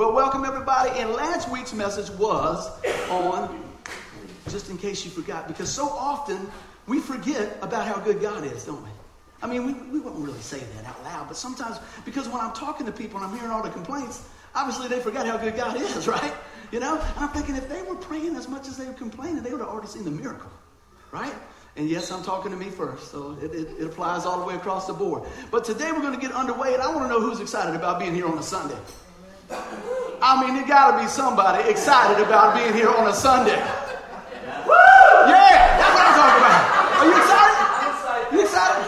[0.00, 0.98] Well, welcome everybody.
[0.98, 2.70] And last week's message was
[3.10, 3.62] on,
[4.48, 6.50] just in case you forgot, because so often
[6.86, 8.88] we forget about how good God is, don't we?
[9.42, 12.54] I mean, we, we wouldn't really say that out loud, but sometimes, because when I'm
[12.54, 15.78] talking to people and I'm hearing all the complaints, obviously they forgot how good God
[15.78, 16.32] is, right?
[16.72, 16.94] You know?
[16.98, 19.60] And I'm thinking if they were praying as much as they were complaining, they would
[19.60, 20.50] have already seen the miracle,
[21.12, 21.34] right?
[21.76, 24.54] And yes, I'm talking to me first, so it, it, it applies all the way
[24.54, 25.24] across the board.
[25.50, 27.98] But today we're going to get underway, and I want to know who's excited about
[27.98, 28.78] being here on a Sunday.
[29.50, 33.58] I mean, there got to be somebody excited about being here on a Sunday.
[34.62, 34.78] Woo!
[35.26, 36.62] Yeah, that's what I'm talking about.
[37.00, 37.58] Are you excited?
[38.30, 38.84] You excited?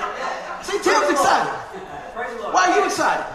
[0.62, 1.50] See, Tim's excited.
[2.54, 3.26] Why are you excited?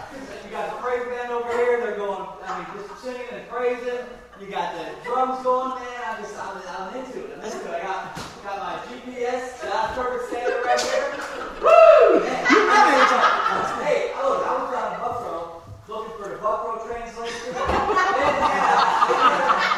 [0.45, 1.81] You got the praise band over here.
[1.83, 4.07] They're going, I mean, just singing and praising.
[4.39, 5.99] You got the drums going, man.
[6.07, 7.35] I'm just, I'm, I'm into it.
[7.35, 7.75] I'm into it.
[7.75, 8.15] I got,
[8.45, 11.11] got my GPS, Josh Turner standing right here.
[11.59, 12.23] Woo!
[12.23, 13.83] Man, You really excited?
[13.83, 15.57] Hey, look, I was down in Buffalo
[15.87, 17.47] looking for the Buffalo translation.
[17.47, 17.53] you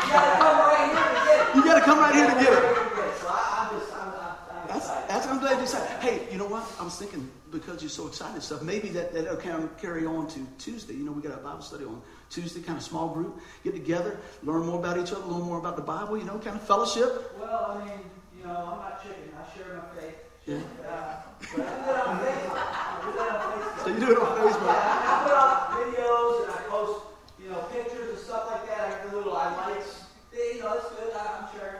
[0.09, 1.55] gotta come right here to get it.
[1.55, 3.17] You got to come right here to get it.
[3.21, 5.09] So I, I'm just, I'm, I'm, I'm That's, excited.
[5.09, 6.01] that's I'm glad you said.
[6.01, 6.65] Hey, you know what?
[6.79, 8.61] I was thinking because you're so excited stuff.
[8.61, 10.93] Maybe that that'll kind of carry on to Tuesday.
[10.93, 14.19] You know, we got a Bible study on Tuesday, kind of small group, get together,
[14.43, 16.17] learn more about each other, learn more about the Bible.
[16.17, 17.33] You know, kind of fellowship.
[17.39, 17.99] Well, I mean,
[18.37, 19.31] you know, I'm not chicken.
[19.33, 20.15] I share my faith.
[20.45, 20.57] Yeah.
[20.87, 21.21] Uh,
[21.55, 22.57] but I do that on Facebook.
[22.57, 23.83] I do that on Facebook.
[23.83, 24.65] So you do it on Facebook.
[24.65, 27.01] Yeah, I put out videos and I post,
[27.41, 28.79] you know, pictures and stuff like that.
[28.79, 30.03] I have the little highlights.
[30.33, 31.13] Yeah, you know, that's good.
[31.13, 31.75] I'm sure.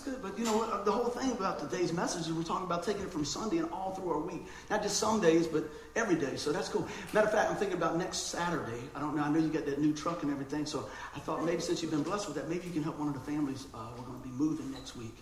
[0.00, 0.22] That's good.
[0.22, 0.84] But you know what?
[0.86, 3.70] The whole thing about today's message is we're talking about taking it from Sunday and
[3.70, 4.46] all through our week.
[4.70, 6.36] Not just some days, but every day.
[6.36, 6.88] So that's cool.
[7.12, 8.80] Matter of fact, I'm thinking about next Saturday.
[8.94, 9.22] I don't know.
[9.22, 10.64] I know you got that new truck and everything.
[10.64, 13.08] So I thought maybe since you've been blessed with that, maybe you can help one
[13.08, 13.66] of the families.
[13.74, 15.16] Uh, we're going to be moving next week.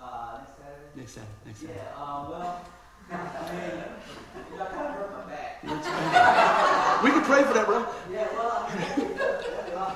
[0.00, 0.94] Uh, next Saturday.
[0.94, 1.32] Next Saturday.
[1.46, 1.80] Next Saturday.
[1.80, 2.02] Yeah.
[2.02, 2.64] Um, well,
[3.10, 3.16] I
[3.50, 7.02] mean, I kind of hurt my back.
[7.02, 7.84] We can pray for that, bro.
[8.12, 9.10] Yeah, well, I mean,
[9.74, 9.90] well,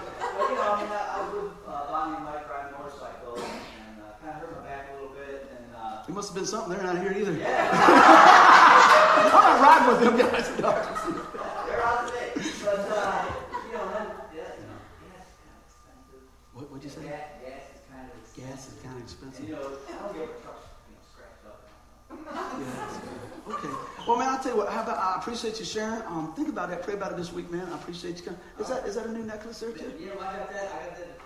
[0.50, 3.36] you know, I mean, I, I was with uh, Bonnie and Mike riding a motorcycle
[3.38, 5.48] and uh, kind of hurt my back a little bit.
[5.56, 7.32] And uh, There must have been something there not here either.
[7.36, 7.68] yeah.
[7.70, 10.48] I'm not riding with them guys.
[10.58, 10.72] No.
[11.68, 12.32] They're out today.
[12.64, 13.24] But, uh,
[13.68, 13.84] you know,
[14.32, 16.24] yeah, you know, gas is kind of expensive.
[16.54, 17.02] What, what'd you say?
[17.04, 18.40] Gas, gas is kind of expensive.
[18.40, 19.44] Gas is kind of And, expensive.
[19.44, 21.60] you know, I don't get my trucks, you know, scratched up.
[22.64, 23.52] Yeah.
[23.52, 23.68] Okay.
[24.08, 24.68] Well, man, I'll tell you what.
[24.72, 26.00] How about I appreciate you sharing.
[26.08, 26.82] Um, think about that.
[26.82, 27.68] Pray about it this week, man.
[27.70, 28.22] I appreciate you.
[28.24, 28.40] Coming.
[28.60, 29.92] Is that is that a new necklace there too?
[30.00, 31.18] You know, I got that, I got that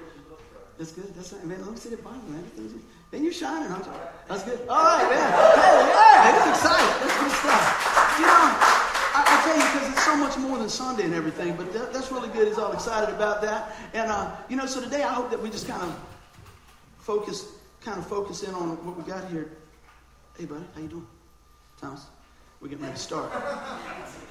[0.79, 1.15] That's good.
[1.15, 1.61] That's man.
[1.61, 2.45] Let me see the Bible, man.
[3.11, 3.93] Then you're shining, aren't you?
[4.29, 4.61] That's good.
[4.69, 5.31] All right, man.
[5.33, 6.93] Hey, yeah, he's excited.
[7.03, 7.65] That's good stuff.
[8.19, 8.49] You know,
[9.15, 11.55] I, I tell you because it's so much more than Sunday and everything.
[11.57, 12.49] But that, that's really good.
[12.49, 13.77] He's all excited about that.
[13.93, 15.95] And uh, you know, so today I hope that we just kind of
[16.99, 17.47] focus,
[17.83, 19.51] kind of focus in on what we got here.
[20.39, 21.07] Hey, buddy, how you doing,
[21.81, 22.07] Thomas?
[22.61, 23.31] We're getting ready to start.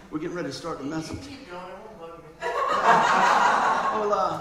[0.09, 1.19] We're getting ready to start the message.
[3.91, 4.39] Well, uh,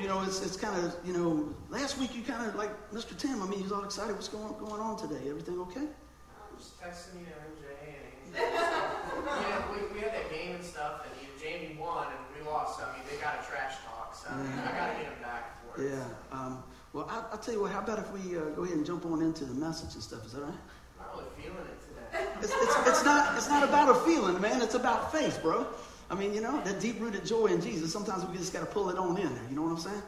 [0.00, 3.16] you know, it's, it's kind of, you know, last week you kind of like Mr.
[3.16, 3.42] Tim.
[3.42, 4.14] I mean, he's all excited.
[4.14, 5.28] What's going going on today?
[5.28, 5.86] Everything okay?
[5.86, 11.06] I was texting you and MJ and yeah, we, we had that game and stuff,
[11.06, 12.80] and you, Jamie won and we lost.
[12.80, 15.82] I mean, they got a trash talk, so I got to get him back for
[15.82, 15.90] it.
[15.90, 16.04] Yeah.
[16.36, 17.72] Um, well, I, I'll tell you what.
[17.72, 20.24] How about if we uh, go ahead and jump on into the message and stuff?
[20.26, 20.54] Is that all right?
[21.00, 22.26] I'm not really feeling it today.
[22.40, 24.62] It's, it's, it's not it's not about a feeling, man.
[24.62, 25.66] It's about faith, bro.
[26.10, 27.92] I mean, you know, that deep rooted joy in Jesus.
[27.92, 29.44] Sometimes we just got to pull it on in there.
[29.50, 30.02] You know what I'm saying?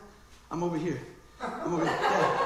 [0.51, 1.01] I'm over here.
[1.41, 1.99] I'm over here.
[2.01, 2.39] Yeah.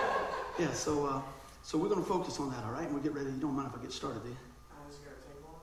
[0.59, 0.73] Yeah.
[0.73, 1.21] So uh,
[1.63, 2.85] so we're gonna focus on that, all right?
[2.85, 3.31] And we'll get ready.
[3.31, 4.37] You don't mind if I get started, do you?
[4.71, 5.59] I was going to take one.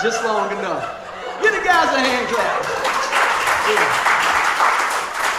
[0.02, 0.82] Just long enough.
[1.42, 2.62] Give the guys a hand clap.
[3.68, 3.84] Yeah.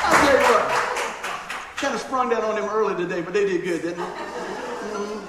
[0.05, 0.65] I'll tell you what.
[1.77, 4.03] Kind of sprung that on them early today, but they did good, didn't they?
[4.03, 5.21] Mhm.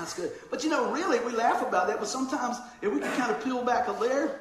[0.00, 0.32] That's good.
[0.50, 3.44] But you know, really, we laugh about that, but sometimes if we can kind of
[3.44, 4.40] peel back a layer,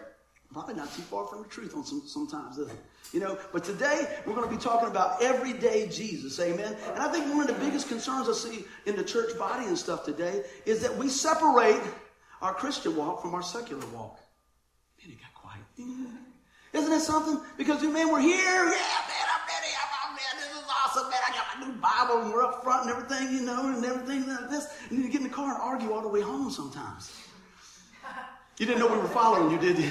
[0.53, 2.77] probably not too far from the truth on some sometimes, is it?
[3.11, 6.77] You know, but today we're going to be talking about everyday Jesus, amen.
[6.93, 9.77] And I think one of the biggest concerns I see in the church body and
[9.77, 11.81] stuff today is that we separate
[12.41, 14.17] our Christian walk from our secular walk.
[15.03, 15.65] Man, it got quiet.
[16.71, 17.37] Isn't that something?
[17.57, 18.37] Because man, we're here.
[18.37, 19.73] Yeah, man, I'm ready.
[19.75, 21.19] I'm, I'm man, this is awesome, man.
[21.27, 24.67] I got Bible and we're up front and everything, you know, and everything like this.
[24.89, 27.11] And you get in the car and argue all the way home sometimes.
[28.57, 29.89] You didn't know we were following you, did you?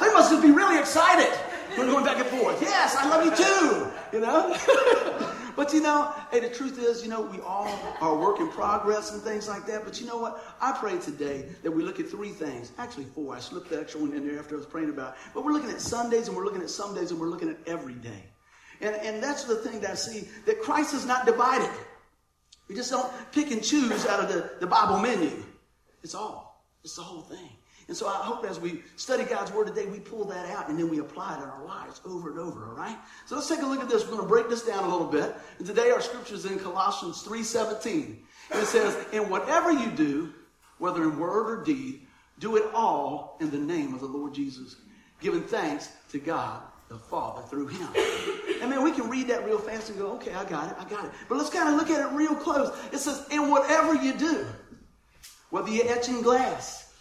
[0.00, 1.36] They must just be really excited.
[1.76, 2.60] We're going back and forth.
[2.62, 4.16] Yes, I love you too.
[4.16, 4.56] You know?
[5.56, 7.68] but you know, hey, the truth is, you know, we all
[8.00, 9.84] are work in progress and things like that.
[9.84, 10.44] But you know what?
[10.60, 12.72] I pray today that we look at three things.
[12.78, 13.34] Actually, four.
[13.34, 15.18] I slipped the extra one in there after I was praying about it.
[15.34, 17.56] But we're looking at Sundays and we're looking at some days and we're looking at
[17.66, 18.24] every day.
[18.80, 21.70] And, and that's the thing that I see that Christ is not divided.
[22.68, 25.42] We just don't pick and choose out of the, the Bible menu.
[26.02, 26.64] It's all.
[26.84, 27.50] It's the whole thing.
[27.88, 30.78] And so I hope as we study God's Word today, we pull that out and
[30.78, 32.96] then we apply it in our lives over and over, all right?
[33.26, 34.04] So let's take a look at this.
[34.04, 35.34] We're going to break this down a little bit.
[35.58, 38.16] And today our scripture is in Colossians 3.17.
[38.52, 40.32] And it says, And whatever you do,
[40.78, 42.06] whether in word or deed,
[42.38, 44.76] do it all in the name of the Lord Jesus,
[45.20, 47.88] giving thanks to God the Father through him.
[48.60, 50.84] And man, we can read that real fast and go, okay, I got it, I
[50.90, 51.12] got it.
[51.28, 52.76] But let's kind of look at it real close.
[52.92, 54.44] It says, and whatever you do,
[55.50, 56.92] whether you're etching glass,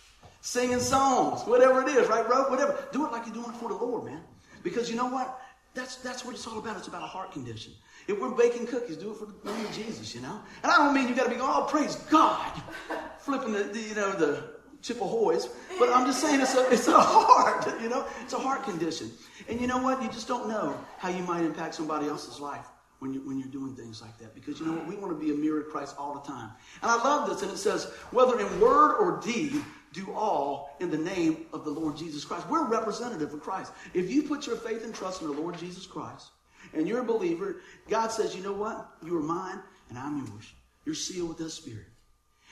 [0.42, 2.50] singing songs, whatever it is, right, bro?
[2.50, 2.88] Whatever.
[2.92, 4.22] Do it like you're doing it for the Lord, man.
[4.62, 5.42] Because you know what?
[5.74, 6.78] That's, that's what it's all about.
[6.78, 7.74] It's about a heart condition.
[8.08, 10.40] If we're baking cookies, do it for the name of Jesus, you know?
[10.62, 12.52] And I don't mean you got to be going, oh, praise God,
[13.20, 15.50] flipping the, the you know, the Chips Ahoys.
[15.78, 18.06] But I'm just saying it's a, it's a heart, you know?
[18.24, 19.12] It's a heart condition.
[19.48, 20.02] And you know what?
[20.02, 22.68] You just don't know how you might impact somebody else's life
[23.00, 24.36] when, you, when you're doing things like that.
[24.36, 24.88] Because you know what?
[24.88, 26.52] We want to be a mirror of Christ all the time.
[26.82, 27.42] And I love this.
[27.42, 29.62] And it says, whether in word or deed,
[29.94, 32.48] do all in the name of the Lord Jesus Christ.
[32.48, 33.72] We're representative of Christ.
[33.94, 36.30] If you put your faith and trust in the Lord Jesus Christ
[36.74, 38.90] and you're a believer, God says, you know what?
[39.04, 39.60] You are mine
[39.90, 40.54] and I'm yours.
[40.86, 41.88] You're sealed with the Spirit.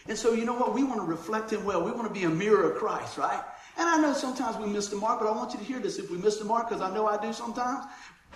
[0.08, 0.74] And so, you know what?
[0.74, 1.84] We want to reflect Him well.
[1.84, 3.44] We want to be a mirror of Christ, right?
[3.78, 6.00] And I know sometimes we miss the mark, but I want you to hear this.
[6.00, 7.86] If we miss the mark, because I know I do sometimes,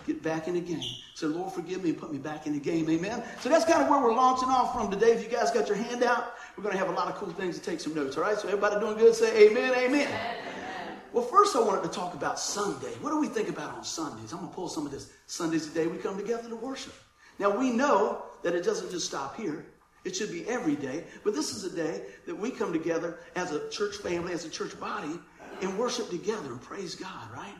[0.06, 0.84] get back in the game.
[1.16, 2.90] Say, Lord, forgive me and put me back in the game.
[2.90, 3.24] Amen.
[3.40, 5.14] So that's kind of where we're launching off from today.
[5.14, 7.30] If you guys got your hand out, we're going to have a lot of cool
[7.30, 8.18] things to take some notes.
[8.18, 8.38] All right.
[8.38, 9.16] So everybody doing good?
[9.16, 9.74] Say amen.
[9.74, 10.08] Amen.
[10.08, 10.98] amen.
[11.14, 12.94] Well, first I wanted to talk about Sunday.
[13.02, 14.32] What do we think about on Sundays?
[14.32, 15.12] I'm going to pull some of this.
[15.28, 16.94] Sundays the day we come together to worship.
[17.38, 19.66] Now we know that it doesn't just stop here.
[20.04, 21.04] It should be every day.
[21.24, 24.50] But this is a day that we come together as a church family, as a
[24.50, 25.20] church body,
[25.62, 27.56] and worship together and praise God, right?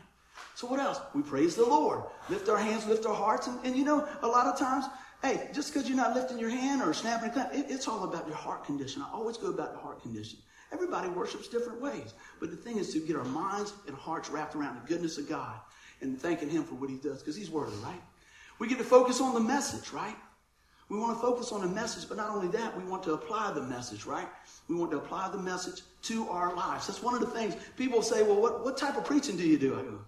[0.54, 1.00] So what else?
[1.14, 2.02] We praise the Lord.
[2.28, 3.46] Lift our hands, lift our hearts.
[3.46, 4.86] And, and you know, a lot of times,
[5.22, 8.26] hey, just because you're not lifting your hand or snapping clap, it, it's all about
[8.26, 9.02] your heart condition.
[9.02, 10.38] I always go about the heart condition.
[10.72, 12.14] Everybody worships different ways.
[12.40, 15.28] But the thing is to get our minds and hearts wrapped around the goodness of
[15.28, 15.60] God
[16.00, 18.00] and thanking Him for what He does because He's worthy, right?
[18.58, 20.16] We get to focus on the message, right?
[20.92, 23.50] We want to focus on the message, but not only that, we want to apply
[23.54, 24.28] the message, right?
[24.68, 26.86] We want to apply the message to our lives.
[26.86, 29.56] That's one of the things people say, well, what, what type of preaching do you
[29.56, 29.74] do?
[29.74, 29.98] I go,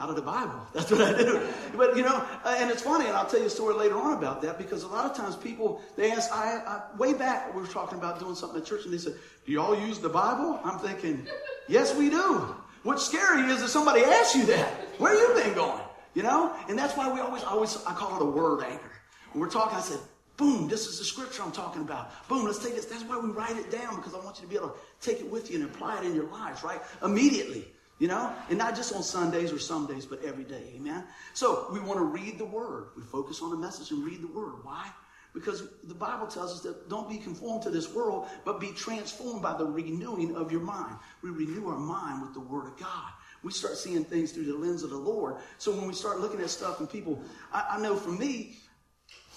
[0.00, 0.60] out of the Bible.
[0.74, 1.40] That's what I do.
[1.76, 4.18] But, you know, uh, and it's funny, and I'll tell you a story later on
[4.18, 7.60] about that because a lot of times people, they ask, I, I, way back, we
[7.60, 9.14] were talking about doing something at church, and they said,
[9.46, 10.58] Do y'all use the Bible?
[10.64, 11.28] I'm thinking,
[11.68, 12.56] Yes, we do.
[12.82, 15.84] What's scary is if somebody asks you that, where you been going?
[16.14, 16.52] You know?
[16.68, 18.90] And that's why we always, always, I call it a word anchor.
[19.30, 20.00] When we're talking, I said,
[20.36, 22.10] Boom, this is the scripture I'm talking about.
[22.28, 22.86] Boom, let's take this.
[22.86, 25.20] That's why we write it down because I want you to be able to take
[25.20, 26.80] it with you and apply it in your lives, right?
[27.02, 27.68] Immediately.
[28.00, 28.32] You know?
[28.48, 30.72] And not just on Sundays or some days, but every day.
[30.74, 31.04] Amen?
[31.32, 32.88] So we want to read the word.
[32.96, 34.64] We focus on the message and read the word.
[34.64, 34.90] Why?
[35.32, 39.42] Because the Bible tells us that don't be conformed to this world, but be transformed
[39.42, 40.96] by the renewing of your mind.
[41.22, 43.10] We renew our mind with the word of God.
[43.42, 45.36] We start seeing things through the lens of the Lord.
[45.58, 47.20] So when we start looking at stuff and people,
[47.52, 48.56] I, I know for me,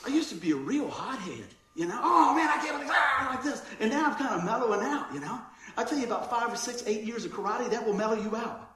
[0.06, 1.48] I used to be a real hothead.
[1.76, 3.62] You know, oh man, I can't believe ah, like this.
[3.80, 5.40] And now I'm kind of mellowing out, you know.
[5.78, 8.36] I tell you about five or six, eight years of karate, that will mellow you
[8.36, 8.68] out.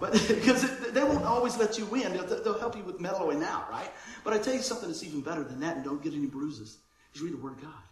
[0.00, 3.70] But because they won't always let you win, they'll, they'll, help you with mellowing out,
[3.70, 3.90] right?
[4.24, 6.78] But I tell you something that's even better than that, and don't get any bruises.
[7.14, 7.82] Is read the Word of God,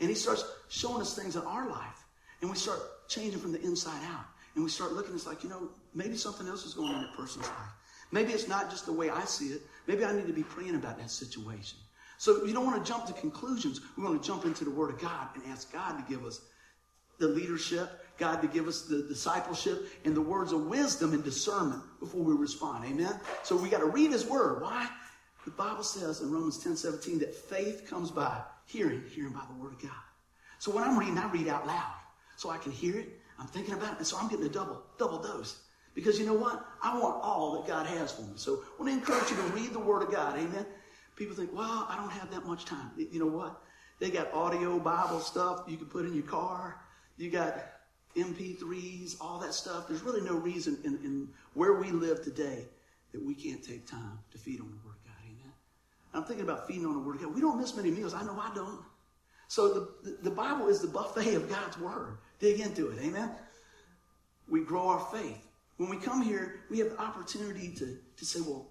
[0.00, 2.04] and He starts showing us things in our life,
[2.40, 4.24] and we start changing from the inside out,
[4.54, 5.14] and we start looking.
[5.14, 7.72] It's like you know, maybe something else is going on in that person's life.
[8.12, 9.62] Maybe it's not just the way I see it.
[9.86, 11.78] Maybe I need to be praying about that situation.
[12.20, 13.80] So you don't want to jump to conclusions.
[13.96, 16.42] We want to jump into the Word of God and ask God to give us
[17.18, 21.82] the leadership, God to give us the discipleship and the words of wisdom and discernment
[21.98, 22.84] before we respond.
[22.84, 23.18] Amen?
[23.42, 24.60] So we got to read His Word.
[24.60, 24.86] Why?
[25.46, 29.58] The Bible says in Romans 10 17 that faith comes by hearing, hearing by the
[29.58, 29.90] Word of God.
[30.58, 31.94] So when I'm reading, I read out loud
[32.36, 33.18] so I can hear it.
[33.38, 33.98] I'm thinking about it.
[33.98, 35.62] And so I'm getting a double, double dose.
[35.94, 36.66] Because you know what?
[36.82, 38.34] I want all that God has for me.
[38.36, 40.38] So I want to encourage you to read the Word of God.
[40.38, 40.66] Amen?
[41.20, 42.92] People think, well, I don't have that much time.
[42.96, 43.60] You know what?
[43.98, 46.80] They got audio Bible stuff you can put in your car.
[47.18, 47.62] You got
[48.16, 49.86] MP3s, all that stuff.
[49.86, 52.64] There's really no reason in, in where we live today
[53.12, 55.16] that we can't take time to feed on the Word of God.
[55.26, 55.52] Amen.
[56.14, 57.34] I'm thinking about feeding on the Word of God.
[57.34, 58.14] We don't miss many meals.
[58.14, 58.80] I know I don't.
[59.48, 62.16] So the, the, the Bible is the buffet of God's Word.
[62.38, 62.98] Dig into it.
[63.02, 63.30] Amen.
[64.48, 65.46] We grow our faith.
[65.76, 68.69] When we come here, we have the opportunity to, to say, well,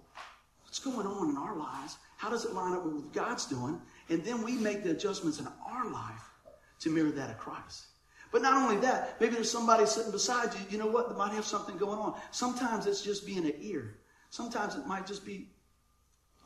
[0.70, 1.98] what's going on in our lives?
[2.16, 3.80] How does it line up with what God's doing?
[4.08, 6.30] And then we make the adjustments in our life
[6.78, 7.86] to mirror that of Christ.
[8.30, 11.32] But not only that, maybe there's somebody sitting beside you, you know what, that might
[11.32, 12.14] have something going on.
[12.30, 13.96] Sometimes it's just being an ear.
[14.30, 15.48] Sometimes it might just be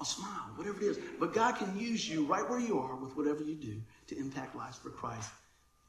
[0.01, 0.99] a smile, whatever it is.
[1.21, 4.57] But God can use you right where you are with whatever you do to impact
[4.57, 5.31] lives for Christ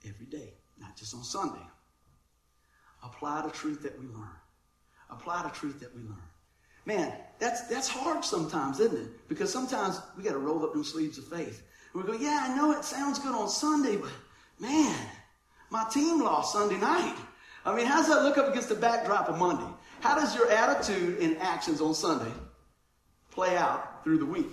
[0.05, 1.65] every day, not just on Sunday.
[3.01, 4.27] Apply the truth that we learn.
[5.09, 6.17] Apply the truth that we learn.
[6.85, 9.27] Man, that's that's hard sometimes, isn't it?
[9.27, 11.63] Because sometimes we got to roll up them sleeves of faith.
[11.93, 14.11] And we go, yeah, I know it sounds good on Sunday, but
[14.59, 14.95] man,
[15.69, 17.15] my team lost Sunday night.
[17.65, 19.67] I mean, how does that look up against the backdrop of Monday?
[20.01, 22.31] How does your attitude and actions on Sunday
[23.31, 24.51] play out through the week?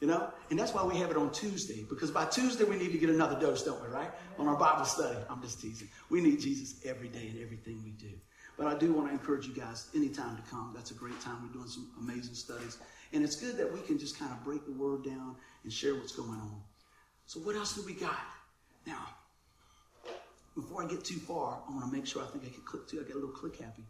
[0.00, 0.30] You know?
[0.50, 3.10] And that's why we have it on Tuesday, because by Tuesday we need to get
[3.10, 4.10] another dose, don't we, right?
[4.38, 5.16] On our Bible study.
[5.30, 5.88] I'm just teasing.
[6.10, 8.12] We need Jesus every day in everything we do.
[8.60, 10.72] But I do want to encourage you guys anytime to come.
[10.74, 11.36] That's a great time.
[11.42, 12.76] We're doing some amazing studies.
[13.14, 15.94] And it's good that we can just kind of break the word down and share
[15.94, 16.60] what's going on.
[17.24, 18.20] So, what else do we got?
[18.86, 19.06] Now,
[20.54, 22.86] before I get too far, I want to make sure I think I can click
[22.86, 23.00] too.
[23.00, 23.84] I get a little click happy.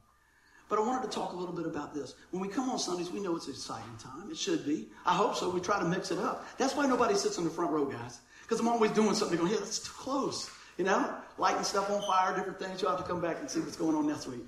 [0.68, 2.14] But I wanted to talk a little bit about this.
[2.30, 4.30] When we come on Sundays, we know it's an exciting time.
[4.30, 4.86] It should be.
[5.04, 5.50] I hope so.
[5.50, 6.46] We try to mix it up.
[6.58, 8.20] That's why nobody sits in the front row, guys.
[8.42, 10.48] Because I'm always doing something going, yeah, that's too close.
[10.78, 12.80] You know, lighting stuff on fire, different things.
[12.80, 14.40] You'll have to come back and see what's going on next week.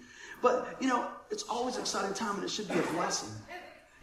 [0.43, 3.31] But, you know, it's always an exciting time and it should be a blessing.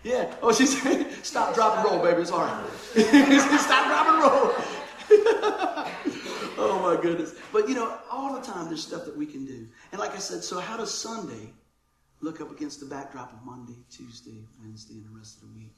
[0.04, 0.34] Yeah.
[0.42, 2.22] Oh, she said, stop, drop, and roll, baby.
[2.22, 2.66] It's right.
[3.60, 4.54] stop, drop, and roll.
[6.58, 7.36] oh, my goodness.
[7.52, 9.68] But, you know, all the time there's stuff that we can do.
[9.92, 11.52] And like I said, so how does Sunday
[12.22, 15.76] look up against the backdrop of Monday, Tuesday, Wednesday, and the rest of the week?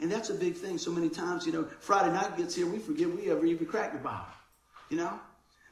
[0.00, 0.76] And that's a big thing.
[0.78, 3.92] So many times, you know, Friday night gets here, we forget we ever even cracked
[3.92, 4.26] the Bible.
[4.88, 5.20] You know?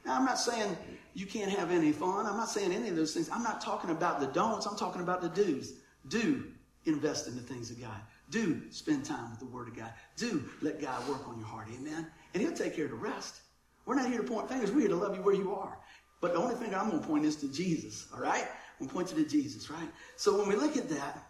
[0.08, 0.74] Now, I'm not saying
[1.12, 2.24] you can't have any fun.
[2.24, 3.28] I'm not saying any of those things.
[3.30, 4.64] I'm not talking about the don'ts.
[4.64, 5.74] I'm talking about the do's.
[6.08, 6.44] Do
[6.86, 8.00] invest in the things of God.
[8.30, 9.92] Do spend time with the Word of God.
[10.16, 11.68] Do let God work on your heart.
[11.78, 12.06] Amen.
[12.32, 13.42] And He'll take care of the rest.
[13.84, 14.72] We're not here to point fingers.
[14.72, 15.76] We're here to love you where you are.
[16.22, 18.06] But the only finger I'm going to point is to Jesus.
[18.14, 18.48] All right?
[18.80, 19.90] I'm going to point you to Jesus, right?
[20.16, 21.22] So when we look at that,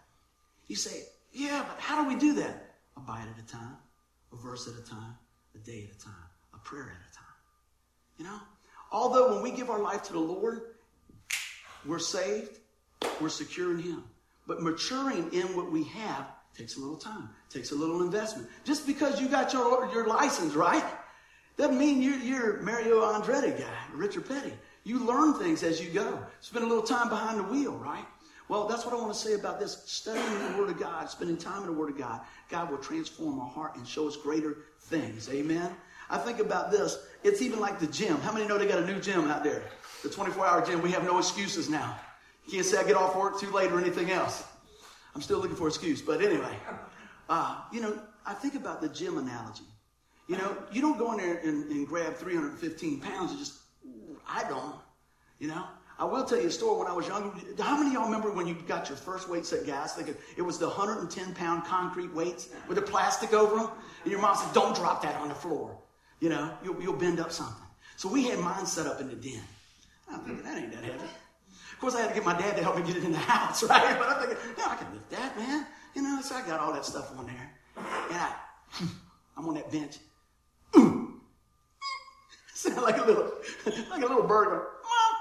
[0.68, 2.76] you say, yeah, but how do we do that?
[2.96, 3.76] A bite at a time,
[4.32, 5.16] a verse at a time,
[5.56, 6.14] a day at a time,
[6.54, 7.24] a prayer at a time.
[8.18, 8.38] You know?
[8.90, 10.62] Although when we give our life to the Lord,
[11.84, 12.58] we're saved,
[13.20, 14.04] we're secure in Him.
[14.46, 16.26] But maturing in what we have
[16.56, 18.48] takes a little time, takes a little investment.
[18.64, 20.84] Just because you got your, your license, right?
[21.56, 24.52] Doesn't mean you're, you're Mario Andretti guy, Richard Petty.
[24.84, 26.18] You learn things as you go.
[26.40, 28.04] Spend a little time behind the wheel, right?
[28.48, 29.82] Well, that's what I want to say about this.
[29.84, 33.38] Studying the Word of God, spending time in the Word of God, God will transform
[33.38, 35.28] our heart and show us greater things.
[35.28, 35.76] Amen?
[36.10, 37.06] I think about this.
[37.22, 38.18] It's even like the gym.
[38.18, 39.62] How many know they got a new gym out there?
[40.02, 40.80] The 24 hour gym.
[40.80, 41.98] We have no excuses now.
[42.46, 44.44] You can't say I get off work too late or anything else.
[45.14, 46.00] I'm still looking for an excuse.
[46.00, 46.56] But anyway,
[47.28, 49.64] uh, you know, I think about the gym analogy.
[50.28, 53.54] You know, you don't go in there and, and grab 315 pounds and just,
[54.28, 54.76] I don't.
[55.38, 55.64] You know,
[55.98, 57.30] I will tell you a story when I was younger.
[57.58, 59.94] How many of y'all remember when you got your first weights at gas?
[59.94, 63.70] Thinking it was the 110 pound concrete weights with the plastic over them?
[64.04, 65.76] And your mom said, Don't drop that on the floor.
[66.20, 67.54] You know, you'll, you'll bend up something.
[67.96, 69.40] So we had mine set up in the den.
[70.10, 70.98] I'm thinking, that ain't that heavy.
[70.98, 73.18] Of course, I had to get my dad to help me get it in the
[73.18, 73.98] house, right?
[73.98, 75.66] But I'm thinking, no, I can lift that, man.
[75.94, 77.50] You know, so I got all that stuff on there.
[77.76, 78.34] And I,
[79.36, 79.98] I'm on that bench.
[80.76, 81.20] Ooh.
[82.54, 83.32] Sound like a little,
[83.90, 85.14] like a little bird going, mom,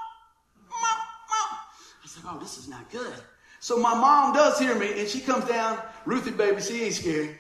[0.70, 0.98] mom,
[1.30, 1.60] mom.
[2.04, 3.14] I said, oh, this is not good.
[3.60, 5.80] So my mom does hear me, and she comes down.
[6.06, 7.38] Ruthie, baby, she ain't scared.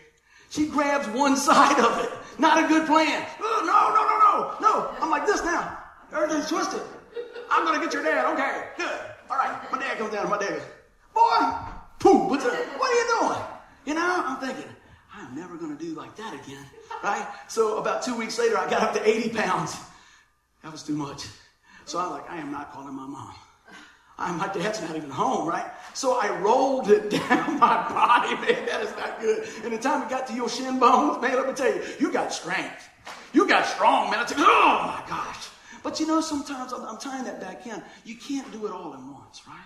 [0.49, 2.11] She grabs one side of it.
[2.39, 3.25] Not a good plan.
[3.41, 4.95] Oh, no, no, no, no, no.
[5.01, 5.77] I'm like this now.
[6.13, 6.81] Everything's twisted.
[7.49, 8.33] I'm gonna get your dad.
[8.33, 8.99] Okay, good.
[9.29, 9.71] All right.
[9.71, 10.29] My dad comes down.
[10.29, 10.61] My dad goes,
[11.13, 11.57] boy,
[11.99, 12.53] pooh, what's up?
[12.53, 13.41] What are you doing?
[13.85, 14.69] You know, I'm thinking,
[15.13, 16.65] I'm never gonna do like that again,
[17.03, 17.27] right?
[17.47, 19.77] So about two weeks later, I got up to 80 pounds.
[20.63, 21.25] That was too much.
[21.85, 23.33] So I'm like, I am not calling my mom.
[24.17, 25.71] My dad's not even home, right?
[25.93, 28.65] So I rolled it down my body, man.
[28.65, 29.47] That is not good.
[29.63, 32.11] And the time it got to your shin bones, man, let me tell you, you
[32.11, 32.89] got strength.
[33.33, 34.19] You got strong, man.
[34.19, 35.49] I said, oh my gosh.
[35.83, 37.81] But you know, sometimes I'm, I'm tying that back in.
[38.05, 39.57] You can't do it all at once, right?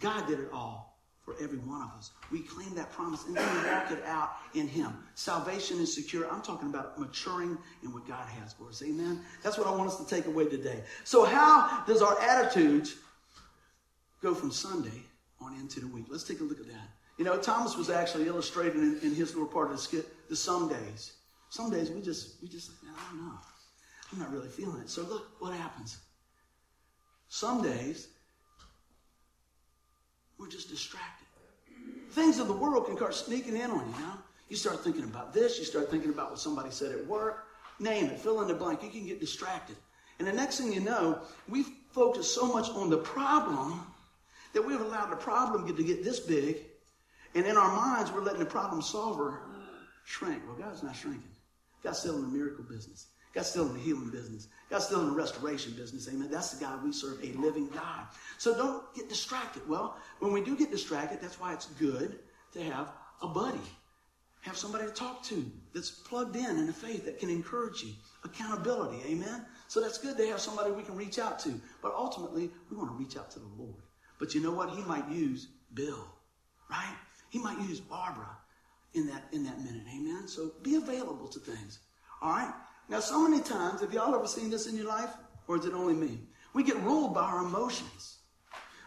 [0.00, 2.10] God did it all for every one of us.
[2.32, 4.92] We claim that promise and then we walk it out in Him.
[5.14, 6.28] Salvation is secure.
[6.30, 8.82] I'm talking about maturing in what God has for us.
[8.82, 9.20] Amen.
[9.42, 10.82] That's what I want us to take away today.
[11.04, 12.96] So, how does our attitudes
[14.22, 15.02] go from Sunday
[15.40, 16.06] on into the week.
[16.08, 16.88] Let's take a look at that.
[17.18, 20.36] You know, Thomas was actually illustrating in, in his little part of the skit the
[20.36, 21.12] some days.
[21.48, 23.38] Some days we just, we just, I don't know.
[24.12, 24.90] I'm not really feeling it.
[24.90, 25.98] So look what happens.
[27.28, 28.08] Some days
[30.38, 31.26] we're just distracted.
[32.10, 34.12] Things of the world can start sneaking in on you, you know?
[34.48, 37.46] You start thinking about this, you start thinking about what somebody said at work,
[37.80, 38.82] name it, fill in the blank.
[38.82, 39.76] You can get distracted.
[40.18, 43.80] And the next thing you know, we focus so much on the problem
[44.52, 46.58] that we've allowed the problem to get this big,
[47.34, 49.40] and in our minds, we're letting the problem solver
[50.04, 50.42] shrink.
[50.46, 51.22] Well, God's not shrinking.
[51.82, 53.08] God's still in the miracle business.
[53.34, 54.48] God's still in the healing business.
[54.70, 56.08] God's still in the restoration business.
[56.08, 56.30] Amen.
[56.30, 58.06] That's the God we serve, a living God.
[58.38, 59.68] So don't get distracted.
[59.68, 62.18] Well, when we do get distracted, that's why it's good
[62.54, 62.88] to have
[63.20, 63.60] a buddy.
[64.40, 67.90] Have somebody to talk to that's plugged in in the faith that can encourage you.
[68.24, 69.02] Accountability.
[69.06, 69.44] Amen.
[69.68, 71.60] So that's good to have somebody we can reach out to.
[71.82, 73.82] But ultimately, we want to reach out to the Lord.
[74.18, 74.70] But you know what?
[74.70, 76.06] He might use Bill,
[76.70, 76.94] right?
[77.30, 78.36] He might use Barbara
[78.94, 79.82] in that in that minute.
[79.94, 80.26] Amen.
[80.26, 81.80] So be available to things.
[82.22, 82.52] All right.
[82.88, 85.10] Now, so many times, have y'all ever seen this in your life,
[85.48, 86.20] or is it only me?
[86.54, 88.16] We get ruled by our emotions.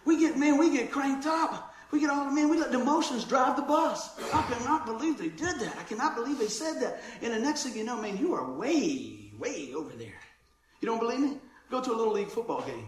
[0.05, 1.73] We get man, we get cranked up.
[1.91, 4.19] We get all the man, we let the emotions drive the bus.
[4.31, 5.75] I cannot believe they did that.
[5.77, 7.01] I cannot believe they said that.
[7.21, 10.19] And the next thing you know, man, you are way, way over there.
[10.81, 11.37] You don't believe me?
[11.71, 12.87] Go to a little league football game.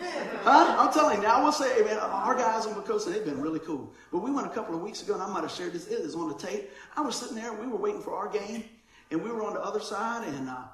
[0.00, 0.76] Huh?
[0.78, 3.58] I'm telling you, now I will say, man, our guys in Wacosa, they've been really
[3.60, 3.92] cool.
[4.10, 5.88] But we went a couple of weeks ago, and I might have shared this.
[5.88, 6.70] It is on the tape.
[6.96, 8.64] I was sitting there, we were waiting for our game,
[9.10, 10.64] and we were on the other side, and uh,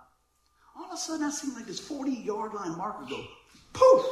[0.77, 3.25] all of a sudden I seen like this 40 yard line marker go
[3.73, 4.07] poof.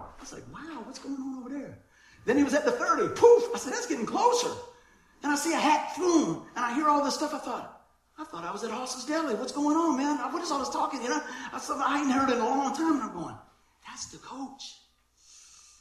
[0.00, 1.78] I was like, wow, what's going on over there?
[2.24, 3.44] Then he was at the 30, poof.
[3.54, 4.50] I said, that's getting closer.
[5.22, 7.34] And I see a hat, boom, and I hear all this stuff.
[7.34, 7.86] I thought,
[8.18, 9.34] I thought I was at Hoss's Deli.
[9.34, 10.18] What's going on, man?
[10.20, 11.02] I what is all this talking?
[11.02, 11.20] You know,
[11.52, 12.94] I I ain't heard it in a long time.
[12.94, 13.34] And I'm going,
[13.94, 14.80] that's the coach.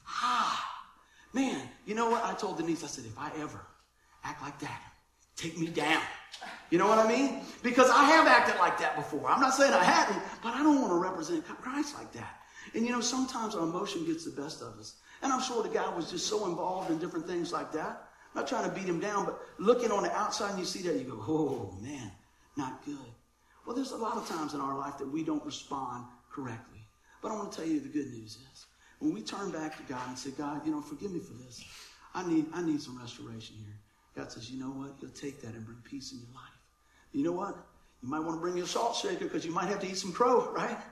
[0.07, 0.63] Ah,
[1.33, 2.23] man, you know what?
[2.23, 3.65] I told Denise, I said, if I ever
[4.23, 4.81] act like that,
[5.35, 6.03] take me down.
[6.69, 7.41] You know what I mean?
[7.63, 9.31] Because I have acted like that before.
[9.31, 12.37] I'm not saying I hadn't, but I don't want to represent Christ like that.
[12.75, 14.93] And you know, sometimes our emotion gets the best of us.
[15.23, 18.09] And I'm sure the guy was just so involved in different things like that.
[18.35, 20.83] I'm not trying to beat him down, but looking on the outside and you see
[20.83, 22.11] that, you go, oh man,
[22.57, 23.11] not good.
[23.65, 26.72] Well, there's a lot of times in our life that we don't respond correctly.
[27.23, 28.65] But I want to tell you the good news is
[28.99, 31.63] when we turn back to God and say, God, you know, forgive me for this.
[32.13, 33.75] I need, I need some restoration here.
[34.15, 34.95] God says, you know what?
[34.99, 36.53] He'll take that and bring peace in your life.
[37.13, 37.55] You know what?
[38.03, 40.11] You might want to bring your salt shaker because you might have to eat some
[40.11, 40.77] crow, right?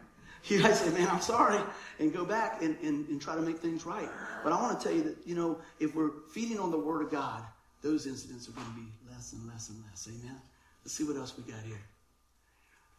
[0.45, 1.61] You guys say, man, I'm sorry,
[1.99, 4.09] and go back and, and, and try to make things right.
[4.43, 7.03] But I want to tell you that, you know, if we're feeding on the Word
[7.03, 7.43] of God,
[7.83, 10.07] those incidents are going to be less and less and less.
[10.07, 10.41] Amen?
[10.83, 11.79] Let's see what else we got here.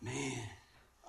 [0.01, 0.39] Man,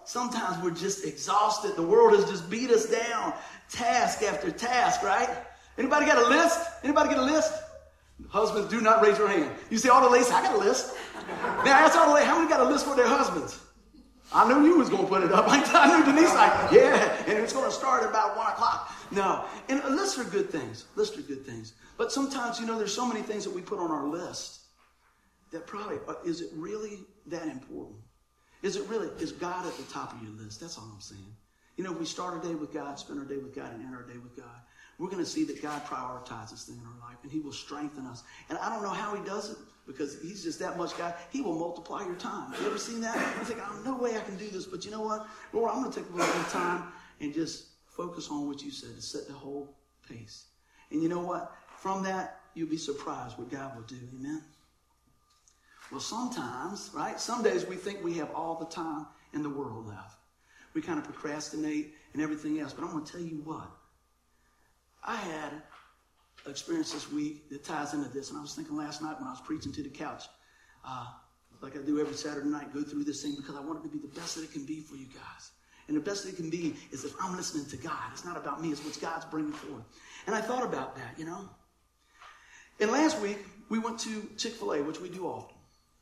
[0.06, 1.76] sometimes we're just exhausted.
[1.76, 3.34] The world has just beat us down,
[3.70, 5.30] task after task, right?
[5.78, 6.60] Anybody got a list?
[6.84, 7.54] Anybody get a list?
[8.30, 9.52] Husbands, do not raise your hand.
[9.70, 10.96] You see all the ladies, I got a list.
[11.66, 13.60] Now ask all the ladies, how many got a list for their husbands?
[14.32, 15.46] I knew you was going to put it up.
[15.50, 18.92] I knew Denise like, yeah, and it's going to start at about 1 o'clock.
[19.12, 20.86] No, and lists are good things.
[20.96, 21.74] Lists are good things.
[21.98, 24.62] But sometimes, you know, there's so many things that we put on our list
[25.52, 28.00] that probably, uh, is it really that important?
[28.64, 30.62] Is it really, is God at the top of your list?
[30.62, 31.36] That's all I'm saying.
[31.78, 33.96] You know, we start our day with God, spend our day with God, and end
[33.96, 34.62] our day with God,
[35.00, 38.06] we're going to see that God prioritizes things in our life and He will strengthen
[38.06, 38.24] us.
[38.50, 41.16] And I don't know how He does it because He's just that much God.
[41.32, 42.54] He will multiply your time.
[42.60, 43.16] You ever seen that?
[43.38, 44.66] You think, oh, no way I can do this.
[44.66, 45.28] But you know what?
[45.52, 46.84] Lord, I'm going to take a little bit of time
[47.20, 49.76] and just focus on what you said to set the whole
[50.08, 50.46] pace.
[50.92, 51.52] And you know what?
[51.78, 53.98] From that, you'll be surprised what God will do.
[54.18, 54.44] Amen?
[55.92, 57.20] Well, sometimes, right?
[57.20, 60.18] Some days we think we have all the time in the world left.
[60.74, 62.74] We kind of procrastinate and everything else.
[62.74, 63.70] But I'm going to tell you what.
[65.04, 65.52] I had
[66.46, 68.30] an experience this week that ties into this.
[68.30, 70.24] And I was thinking last night when I was preaching to the couch,
[70.86, 71.06] uh,
[71.62, 73.90] like I do every Saturday night, go through this thing because I want it to
[73.90, 75.52] be the best that it can be for you guys.
[75.88, 78.12] And the best that it can be is if I'm listening to God.
[78.12, 79.84] It's not about me, it's what God's bringing forth.
[80.28, 81.50] And I thought about that, you know.
[82.80, 85.53] And last week, we went to Chick fil A, which we do often.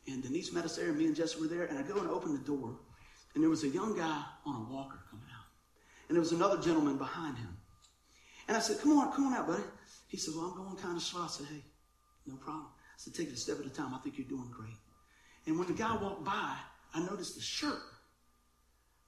[0.07, 1.65] And Denise met us there, and me and Jesse were there.
[1.65, 2.77] And I go and open the door,
[3.33, 5.45] and there was a young guy on a walker coming out.
[6.07, 7.55] And there was another gentleman behind him.
[8.47, 9.63] And I said, Come on, come on out, buddy.
[10.07, 11.21] He said, Well, I'm going kind of slow.
[11.21, 11.63] I said, Hey,
[12.25, 12.67] no problem.
[12.67, 13.93] I said, Take it a step at a time.
[13.93, 14.75] I think you're doing great.
[15.45, 16.55] And when the guy walked by,
[16.93, 17.79] I noticed the shirt.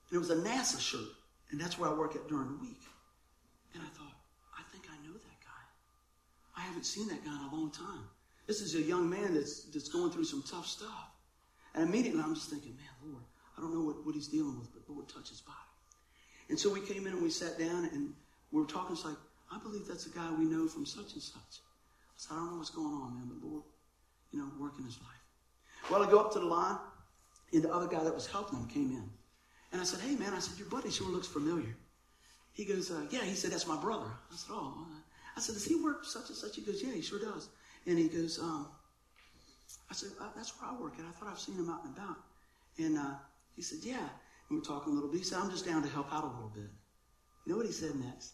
[0.10, 1.10] And it was a NASA shirt.
[1.52, 2.82] And that's where I work at during the week.
[3.74, 4.16] And I thought,
[4.58, 5.64] I think I know that guy.
[6.58, 8.08] I haven't seen that guy in a long time.
[8.48, 11.12] This is a young man that's, that's going through some tough stuff.
[11.76, 13.24] And immediately I'm just thinking, man, Lord,
[13.58, 15.58] I don't know what, what he's dealing with, but Lord, touch his body.
[16.50, 18.14] And so we came in and we sat down and
[18.52, 18.96] we were talking.
[18.96, 19.16] It's like,
[19.52, 21.62] I believe that's a guy we know from such and such.
[21.62, 23.64] I said, I don't know what's going on, man, but Lord,
[24.32, 25.90] you know, work in his life.
[25.90, 26.78] Well, I go up to the line,
[27.54, 29.10] and the other guy that was helping him came in.
[29.72, 31.76] And I said, hey, man, I said, your buddy sure looks familiar.
[32.54, 34.06] He goes, uh, yeah, he said, that's my brother.
[34.32, 34.86] I said, oh.
[35.36, 36.56] I said, does he work such and such?
[36.56, 37.50] He goes, yeah, he sure does.
[37.86, 38.68] And he goes, um,
[39.90, 41.06] I said, uh, that's where I work at.
[41.06, 42.18] I thought I've seen him out and about.
[42.78, 43.16] And uh,
[43.56, 44.08] he said, yeah.
[44.50, 45.20] And we're talking a little bit.
[45.20, 46.70] He said, I'm just down to help out a little bit.
[47.46, 48.34] You know what he said next?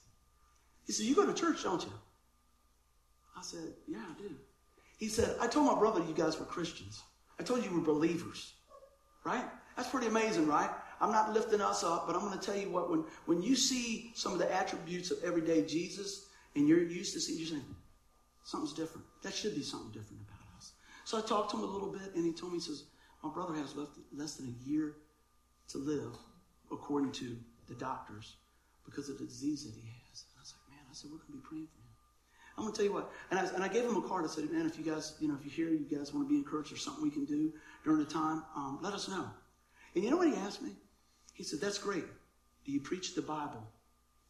[0.85, 1.91] He said, you go to church, don't you?
[3.37, 4.35] I said, yeah, I do.
[4.97, 7.01] He said, I told my brother you guys were Christians.
[7.39, 8.53] I told you you were believers.
[9.23, 9.45] Right?
[9.75, 10.69] That's pretty amazing, right?
[11.01, 13.55] I'm not lifting us up, but I'm going to tell you what, when, when you
[13.55, 17.63] see some of the attributes of everyday Jesus and you're used to seeing, you're saying,
[18.43, 19.05] something's different.
[19.23, 20.73] That should be something different about us.
[21.05, 22.83] So I talked to him a little bit, and he told me, he says,
[23.23, 24.95] my brother has left less than a year
[25.69, 26.15] to live,
[26.71, 28.35] according to the doctors,
[28.85, 30.25] because of the disease that he has.
[30.29, 31.89] And I was like, man, I said, we're going to be praying for him.
[32.57, 33.11] I'm going to tell you what.
[33.31, 34.25] And I, and I gave him a card.
[34.25, 36.29] I said, man, if you guys, you know, if you hear you guys want to
[36.29, 39.29] be encouraged or something we can do during the time, um, let us know.
[39.95, 40.71] And you know what he asked me?
[41.33, 42.03] He said, that's great.
[42.65, 43.63] Do you preach the Bible?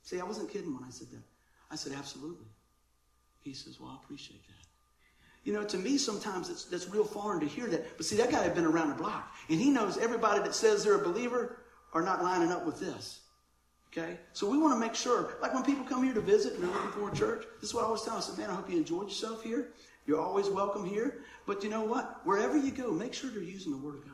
[0.04, 1.24] See, I wasn't kidding when I said that.
[1.72, 2.46] I said, absolutely.
[3.42, 4.54] He says, well, I appreciate that.
[5.44, 7.98] You know, to me, sometimes it's, that's real foreign to hear that.
[7.98, 9.34] But see, that guy had been around the block.
[9.50, 13.22] And he knows everybody that says they're a believer are not lining up with this.
[13.92, 14.20] Okay?
[14.34, 16.70] So we want to make sure, like when people come here to visit and they're
[16.72, 18.24] looking for a church, this is what I always tell them.
[18.24, 19.70] I said, man, I hope you enjoyed yourself here.
[20.06, 21.24] You're always welcome here.
[21.48, 22.22] But you know what?
[22.26, 24.14] Wherever you go, make sure they're using the Word of God.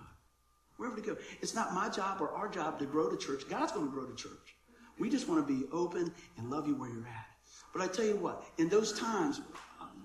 [0.77, 1.17] Wherever you go.
[1.41, 3.49] It's not my job or our job to grow the church.
[3.49, 4.55] God's going to grow the church.
[4.99, 7.27] We just want to be open and love you where you're at.
[7.75, 9.41] But I tell you what, in those times,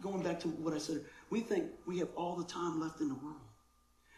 [0.03, 3.09] going back to what I said, we think we have all the time left in
[3.09, 3.37] the world.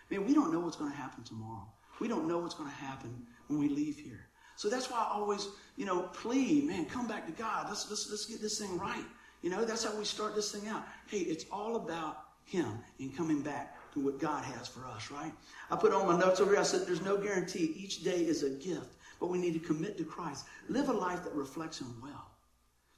[0.09, 1.67] Man, we don't know what's going to happen tomorrow.
[2.01, 3.15] We don't know what's going to happen
[3.49, 4.27] when we leave here.
[4.57, 7.67] So that's why I always, you know, plead, man, come back to God.
[7.69, 9.05] Let's, let's, let's get this thing right.
[9.43, 10.87] You know, that's how we start this thing out.
[11.09, 15.33] Hey, it's all about Him and coming back to what God has for us, right?
[15.71, 17.75] I put on my notes over here, I said, there's no guarantee.
[17.77, 20.47] Each day is a gift, but we need to commit to Christ.
[20.71, 22.32] Live a life that reflects Him well,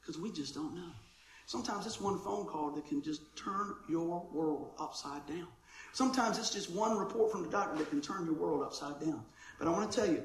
[0.04, 0.90] because we just don't know.
[1.46, 5.48] Sometimes it's one phone call that can just turn your world upside down.
[5.92, 9.24] Sometimes it's just one report from the doctor that can turn your world upside down.
[9.58, 10.24] But I want to tell you,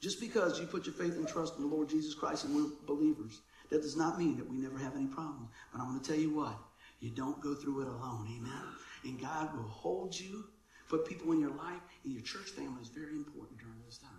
[0.00, 2.70] just because you put your faith and trust in the Lord Jesus Christ and we're
[2.86, 5.48] believers, that does not mean that we never have any problems.
[5.72, 6.56] But I'm going to tell you what,
[7.00, 8.28] you don't go through it alone.
[8.38, 8.62] Amen.
[9.04, 10.44] And God will hold you,
[10.88, 14.17] put people in your life, and your church family is very important during those times.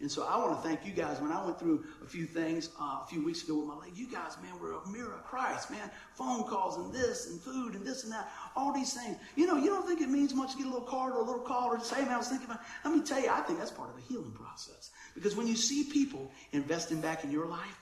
[0.00, 1.20] And so I want to thank you guys.
[1.20, 3.92] When I went through a few things uh, a few weeks ago with my leg,
[3.94, 5.90] you guys, man, were a mirror of Christ, man.
[6.14, 9.16] Phone calls and this and food and this and that, all these things.
[9.36, 11.24] You know, you don't think it means much to get a little card or a
[11.24, 12.60] little call or to say, man, I was thinking about.
[12.84, 14.90] Let me tell you, I think that's part of the healing process.
[15.14, 17.80] Because when you see people investing back in your life,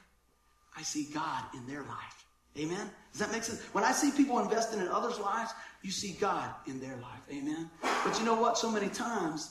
[0.76, 2.24] I see God in their life.
[2.58, 2.90] Amen?
[3.12, 3.62] Does that make sense?
[3.72, 7.22] When I see people investing in others' lives, you see God in their life.
[7.30, 7.70] Amen?
[7.80, 8.58] But you know what?
[8.58, 9.50] So many times,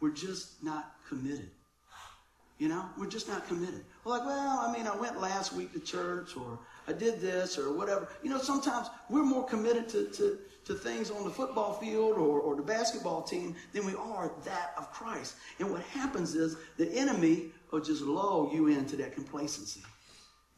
[0.00, 1.50] we're just not committed.
[2.58, 3.84] You know, we're just not committed.
[4.04, 7.56] We're like, well, I mean, I went last week to church or I did this
[7.56, 8.08] or whatever.
[8.24, 12.40] You know, sometimes we're more committed to, to, to things on the football field or,
[12.40, 15.36] or the basketball team than we are that of Christ.
[15.60, 19.82] And what happens is the enemy will just lull you into that complacency.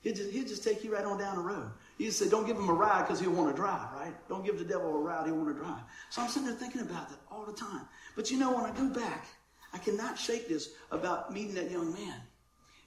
[0.00, 1.70] He'll just, he'll just take you right on down the road.
[1.98, 4.14] You say, don't give him a ride because he'll want to drive, right?
[4.30, 5.82] Don't give the devil a ride, he'll want to drive.
[6.08, 7.82] So I'm sitting there thinking about that all the time.
[8.16, 9.26] But you know, when I go back,
[9.72, 12.20] I cannot shake this about meeting that young man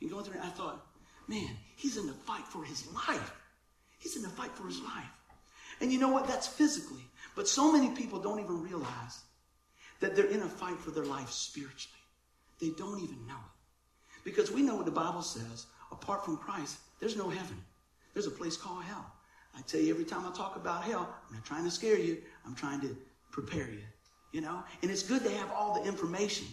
[0.02, 0.40] and going through.
[0.42, 0.86] I thought,
[1.28, 3.34] man, he's in the fight for his life.
[4.00, 5.12] He's in the fight for his life.
[5.80, 6.28] And you know what?
[6.28, 7.06] That's physically.
[7.36, 9.22] But so many people don't even realize
[10.00, 11.98] that they're in a fight for their life spiritually.
[12.60, 14.24] They don't even know it.
[14.24, 17.58] Because we know what the Bible says apart from Christ, there's no heaven.
[18.14, 19.06] There's a place called hell.
[19.58, 22.18] I tell you every time I talk about hell, I'm not trying to scare you,
[22.46, 22.96] I'm trying to
[23.32, 23.82] prepare you.
[24.32, 24.64] You know?
[24.82, 26.48] And it's good to have all the information,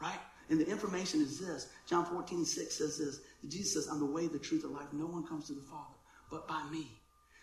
[0.00, 0.20] right?
[0.48, 1.68] And the information is this.
[1.88, 3.20] John 14, 6 says this.
[3.48, 4.92] Jesus says, I'm the way, the truth, the life.
[4.92, 5.96] No one comes to the Father
[6.30, 6.90] but by me.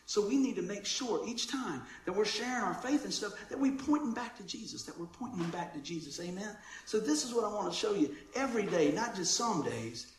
[0.05, 3.33] So we need to make sure each time that we're sharing our faith and stuff
[3.49, 6.19] that we're pointing back to Jesus, that we're pointing them back to Jesus.
[6.19, 6.55] Amen?
[6.85, 10.11] So this is what I want to show you every day, not just some days.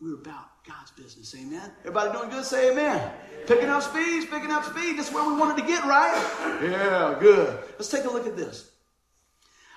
[0.00, 1.34] We're about God's business.
[1.38, 1.70] Amen?
[1.80, 2.46] Everybody doing good?
[2.46, 3.12] Say amen.
[3.46, 4.98] Picking up speed, picking up speed.
[4.98, 6.14] That's where we wanted to get, right?
[6.62, 7.62] Yeah, good.
[7.72, 8.69] Let's take a look at this.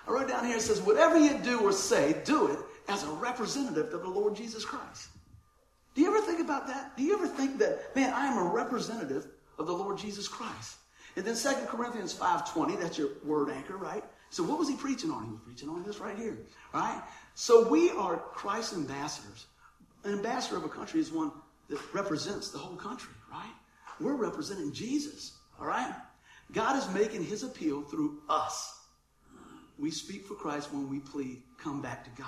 [0.08, 3.12] I wrote down here, it says, whatever you do or say, do it as a
[3.12, 5.10] representative of the Lord Jesus Christ.
[5.96, 6.98] Do you ever think about that?
[6.98, 10.78] Do you ever think that, man, I am a representative of the Lord Jesus Christ?
[11.16, 14.04] And then 2 Corinthians 5.20, that's your word anchor, right?
[14.32, 15.26] So what was he preaching on?
[15.26, 16.39] He was preaching on this right here,
[16.74, 17.02] right?
[17.36, 19.46] So we are Christ's ambassadors.
[20.04, 21.32] An ambassador of a country is one
[21.70, 23.54] that represents the whole country, right?
[24.00, 25.94] We're representing Jesus, all right?
[26.52, 28.80] God is making his appeal through us.
[29.80, 32.28] We speak for Christ when we plead, come back to God.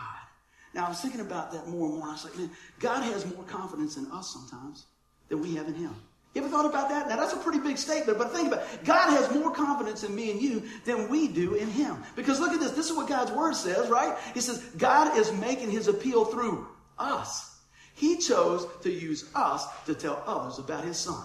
[0.73, 2.09] Now, I was thinking about that more and more.
[2.09, 4.85] I was like, man, God has more confidence in us sometimes
[5.29, 5.95] than we have in him.
[6.33, 7.07] You ever thought about that?
[7.07, 8.83] Now, that's a pretty big statement, but think about it.
[8.83, 12.03] God has more confidence in me and you than we do in him.
[12.17, 12.71] Because look at this.
[12.71, 14.17] This is what God's word says, right?
[14.33, 16.67] He says, God is making his appeal through
[16.99, 17.57] us.
[17.93, 21.23] He chose to use us to tell others about his son.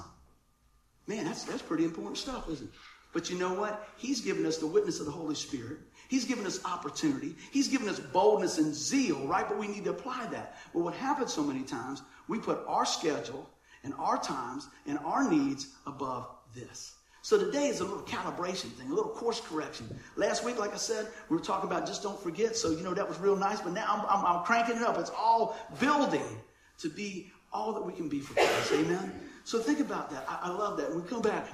[1.09, 2.74] Man, that's, that's pretty important stuff, isn't it?
[3.12, 3.88] But you know what?
[3.96, 5.78] He's given us the witness of the Holy Spirit.
[6.08, 7.34] He's given us opportunity.
[7.50, 9.48] He's given us boldness and zeal, right?
[9.48, 10.58] But we need to apply that.
[10.72, 13.48] But what happens so many times, we put our schedule
[13.84, 16.94] and our times and our needs above this.
[17.22, 19.86] So today is a little calibration thing, a little course correction.
[20.16, 22.56] Last week, like I said, we were talking about just don't forget.
[22.56, 23.60] So, you know, that was real nice.
[23.60, 24.98] But now I'm, I'm, I'm cranking it up.
[24.98, 26.40] It's all building
[26.78, 28.72] to be all that we can be for Christ.
[28.72, 29.12] Amen?
[29.44, 30.24] So think about that.
[30.28, 30.88] I, I love that.
[30.88, 31.46] When we come back,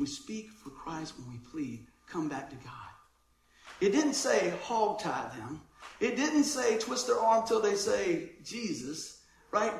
[0.00, 1.86] we speak for Christ when we plead.
[2.08, 2.72] Come back to God.
[3.80, 5.60] It didn't say hog tie them.
[6.00, 9.20] It didn't say twist their arm till they say Jesus,
[9.52, 9.72] right?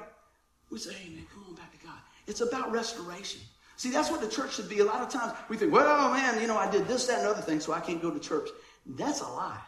[0.70, 1.98] We say, hey man, come on back to God.
[2.26, 3.40] It's about restoration.
[3.76, 4.80] See, that's what the church should be.
[4.80, 7.26] A lot of times we think, well, man, you know, I did this, that, and
[7.26, 8.50] other thing, so I can't go to church.
[8.84, 9.60] That's a lie.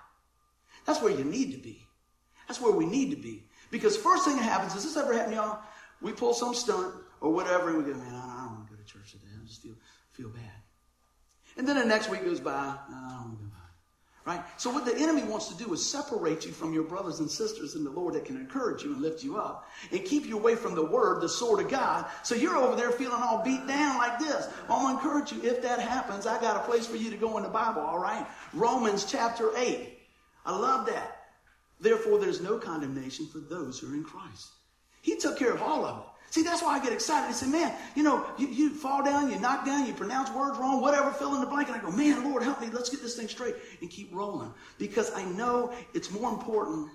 [0.85, 1.87] That's where you need to be.
[2.47, 3.45] That's where we need to be.
[3.71, 5.61] Because first thing that happens, does this ever happen, y'all?
[6.03, 8.83] We pull some stunt or whatever, and we go, man, I don't want to go
[8.83, 9.33] to church today.
[9.35, 9.73] I'm just feel,
[10.13, 10.43] feel bad.
[11.57, 13.37] And then the next week goes by, go
[14.25, 14.41] Right?
[14.57, 17.75] So what the enemy wants to do is separate you from your brothers and sisters
[17.75, 20.55] in the Lord that can encourage you and lift you up and keep you away
[20.55, 22.07] from the word, the sword of God.
[22.23, 24.49] So you're over there feeling all beat down like this.
[24.69, 25.43] Well, I'm going to encourage you.
[25.43, 27.99] If that happens, I got a place for you to go in the Bible, all
[27.99, 28.25] right?
[28.55, 29.99] Romans chapter 8.
[30.47, 31.23] I love that.
[31.81, 34.51] Therefore, there's no condemnation for those who are in Christ.
[35.01, 36.12] He took care of all of it.
[36.33, 37.29] See, that's why I get excited.
[37.29, 40.59] I say, man, you know, you, you, fall down, you knock down, you pronounce words
[40.59, 41.69] wrong, whatever, fill in the blank.
[41.69, 42.69] And I go, man, Lord, help me.
[42.73, 44.51] Let's get this thing straight and keep rolling.
[44.79, 46.89] Because I know it's more important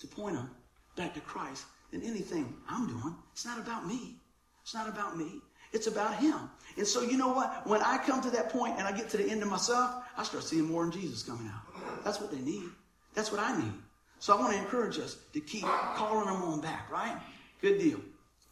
[0.00, 0.50] to point them
[0.96, 3.14] back to Christ than anything I'm doing.
[3.34, 4.16] It's not about me.
[4.62, 5.42] It's not about me.
[5.74, 6.48] It's about Him.
[6.78, 7.66] And so, you know what?
[7.66, 10.22] When I come to that point and I get to the end of myself, I
[10.22, 12.04] start seeing more in Jesus coming out.
[12.04, 12.70] That's what they need.
[13.12, 13.74] That's what I need.
[14.18, 17.18] So I want to encourage us to keep calling them on back, right?
[17.60, 18.00] Good deal.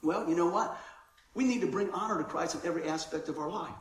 [0.02, 0.78] Well, you know what?
[1.34, 3.74] We need to bring honor to Christ in every aspect of our life.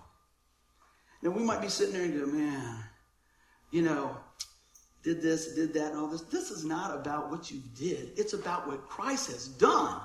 [1.21, 2.83] Now, we might be sitting there and go, man,
[3.71, 4.15] you know,
[5.03, 6.21] did this, did that, and all this.
[6.21, 8.11] This is not about what you did.
[8.17, 9.99] It's about what Christ has done.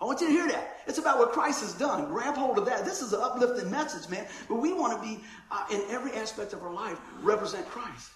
[0.00, 0.78] I want you to hear that.
[0.86, 2.06] It's about what Christ has done.
[2.06, 2.84] Grab hold of that.
[2.84, 4.26] This is an uplifting message, man.
[4.48, 8.10] But we want to be, uh, in every aspect of our life, represent Christ.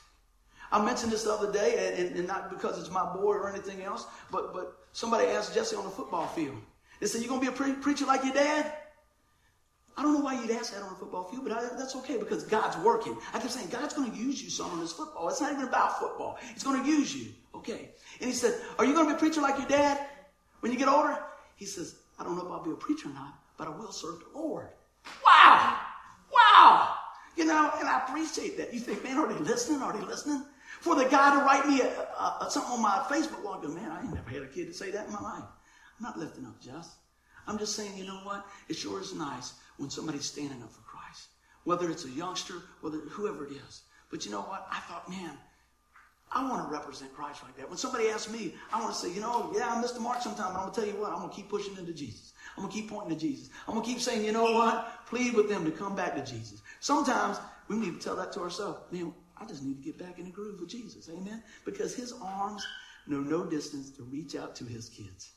[0.72, 3.82] I mentioned this the other day, and, and not because it's my boy or anything
[3.82, 6.56] else, but, but somebody asked Jesse on the football field.
[7.04, 8.72] They said, You're going to be a pre- preacher like your dad?
[9.94, 12.16] I don't know why you'd ask that on a football field, but I, that's okay
[12.16, 13.14] because God's working.
[13.34, 15.28] I kept saying, God's going to use you some on this football.
[15.28, 16.38] It's not even about football.
[16.54, 17.26] He's going to use you.
[17.54, 17.90] Okay.
[18.20, 20.00] And he said, Are you going to be a preacher like your dad
[20.60, 21.18] when you get older?
[21.56, 23.92] He says, I don't know if I'll be a preacher or not, but I will
[23.92, 24.68] serve the Lord.
[25.26, 25.76] Wow.
[26.32, 26.94] Wow.
[27.36, 28.72] You know, and I appreciate that.
[28.72, 29.82] You think, man, are they listening?
[29.82, 30.42] Are they listening?
[30.80, 33.90] For the guy to write me a, a, a, something on my Facebook log, man,
[33.90, 35.44] I ain't never had a kid to say that in my life.
[35.98, 36.96] I'm not lifting up Jess.
[37.46, 38.46] I'm just saying, you know what?
[38.68, 41.28] It sure is nice when somebody's standing up for Christ.
[41.64, 43.82] Whether it's a youngster, whether whoever it is.
[44.10, 44.66] But you know what?
[44.70, 45.36] I thought, man,
[46.32, 47.68] I want to represent Christ like that.
[47.68, 50.20] When somebody asks me, I want to say, you know, yeah, I missed the mark
[50.20, 52.32] sometime, but I'm going to tell you what, I'm going to keep pushing into Jesus.
[52.56, 53.50] I'm going to keep pointing to Jesus.
[53.68, 55.06] I'm going to keep saying, you know what?
[55.06, 56.60] Plead with them to come back to Jesus.
[56.80, 58.80] Sometimes we need to tell that to ourselves.
[58.90, 61.08] Man, I just need to get back in the groove with Jesus.
[61.08, 61.42] Amen?
[61.64, 62.66] Because his arms
[63.06, 65.32] know no distance to reach out to his kids.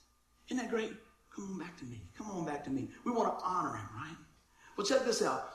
[0.49, 0.93] Isn't that great?
[1.35, 2.01] Come on back to me.
[2.17, 2.89] Come on back to me.
[3.03, 4.17] We want to honor him, right?
[4.75, 5.49] Well, check this out.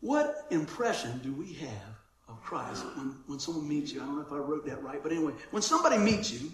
[0.00, 1.96] What impression do we have
[2.28, 4.00] of Christ when, when someone meets you?
[4.00, 6.52] I don't know if I wrote that right, but anyway, when somebody meets you,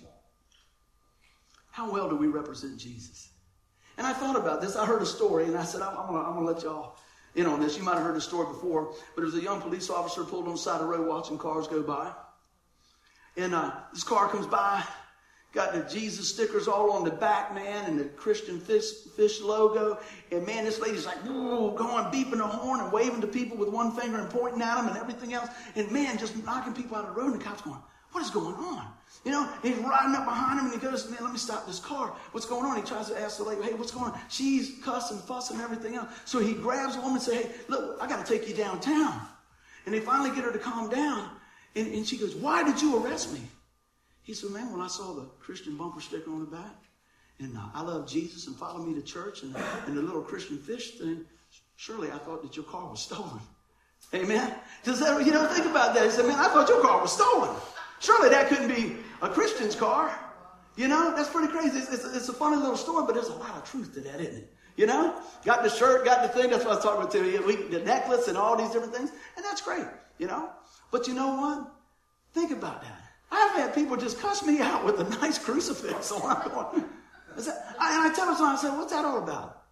[1.71, 3.31] how well do we represent Jesus?
[3.99, 4.77] And I thought about this.
[4.77, 6.97] I heard a story, and I said, I'm, I'm going to let y'all
[7.35, 7.77] in on this.
[7.77, 10.47] You might have heard the story before, but it was a young police officer pulled
[10.47, 12.13] on the side of the road watching cars go by.
[13.37, 14.85] And uh, this car comes by,
[15.55, 20.01] Got the Jesus stickers all on the back, man, and the Christian fish, fish logo.
[20.33, 23.93] And man, this lady's like, going beeping the horn and waving to people with one
[23.93, 25.49] finger and pointing at them and everything else.
[25.77, 27.33] And man, just knocking people out of the road.
[27.33, 27.79] And the cop's going,
[28.11, 28.89] what is going on?
[29.25, 31.79] You know, he's riding up behind him and he goes, man, let me stop this
[31.79, 32.17] car.
[32.33, 32.77] What's going on?
[32.77, 34.19] He tries to ask the lady, hey, what's going on?
[34.29, 36.09] She's cussing, fussing, and everything else.
[36.25, 39.21] So he grabs the woman and says, hey, look, I got to take you downtown.
[39.87, 41.31] And they finally get her to calm down.
[41.77, 43.41] And, and she goes, why did you arrest me?
[44.25, 46.75] He said, man, when I saw the Christian bumper sticker on the back,
[47.41, 49.55] and uh, I love Jesus and follow me to church and,
[49.87, 51.25] and the little Christian fish thing,
[51.77, 53.41] surely I thought that your car was stolen.
[54.15, 54.55] Amen?
[54.83, 56.05] Does that, you know, think about that.
[56.05, 57.55] He said, man, I thought your car was stolen.
[58.01, 60.19] Surely that couldn't be a Christian's car.
[60.77, 61.79] You know, that's pretty crazy.
[61.79, 64.21] It's, it's, it's, a funny little story, but there's a lot of truth to that,
[64.21, 64.53] isn't it?
[64.77, 66.51] You know, got the shirt, got the thing.
[66.51, 67.69] That's what I was talking about to you.
[67.71, 69.87] The necklace and all these different things, and that's great.
[70.19, 70.51] You know,
[70.91, 71.73] but you know what?
[72.33, 73.04] Think about that.
[73.31, 76.23] I've had people just cuss me out with a nice crucifix on.
[76.23, 76.85] I'm going,
[77.81, 79.65] I, and I tell them something, I said, what's that all about?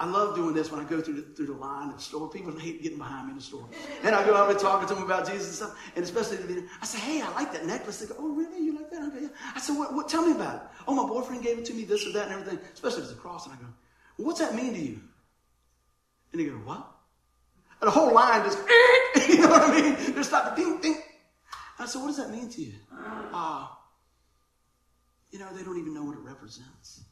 [0.00, 2.30] I love doing this when I go through the, through the line at the store.
[2.30, 3.68] People hate getting behind me in the store.
[4.02, 5.92] And I go out and talking to them about Jesus and stuff.
[5.94, 6.38] And especially,
[6.80, 7.98] I say, hey, I like that necklace.
[7.98, 8.64] They go, oh, really?
[8.64, 9.02] You like that?
[9.08, 9.28] Okay, yeah.
[9.54, 10.62] I said, what, what, tell me about it.
[10.88, 12.58] Oh, my boyfriend gave it to me, this or that and everything.
[12.72, 13.44] Especially if it's a cross.
[13.44, 13.66] And I go,
[14.16, 15.00] well, what's that mean to you?
[16.32, 16.90] And they go, what?
[17.82, 18.58] And the whole line just,
[19.28, 20.14] you know what I mean?
[20.14, 21.02] They stop the ding, ding.
[21.80, 22.74] I said, what does that mean to you?
[22.92, 23.76] Ah, uh,
[25.30, 27.02] you know, they don't even know what it represents.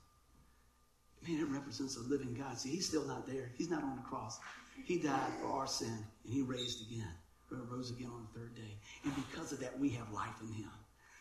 [1.27, 2.59] Man, it represents a living God.
[2.59, 3.51] See, he's still not there.
[3.57, 4.39] He's not on the cross.
[4.85, 7.09] He died for our sin, and he raised again,
[7.51, 8.79] He rose again on the third day.
[9.05, 10.71] And because of that, we have life in him.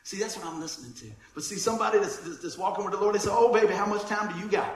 [0.03, 1.05] See, that's what I'm listening to.
[1.33, 3.85] But see, somebody that's, that's, that's walking with the Lord, they say, oh, baby, how
[3.85, 4.73] much time do you got?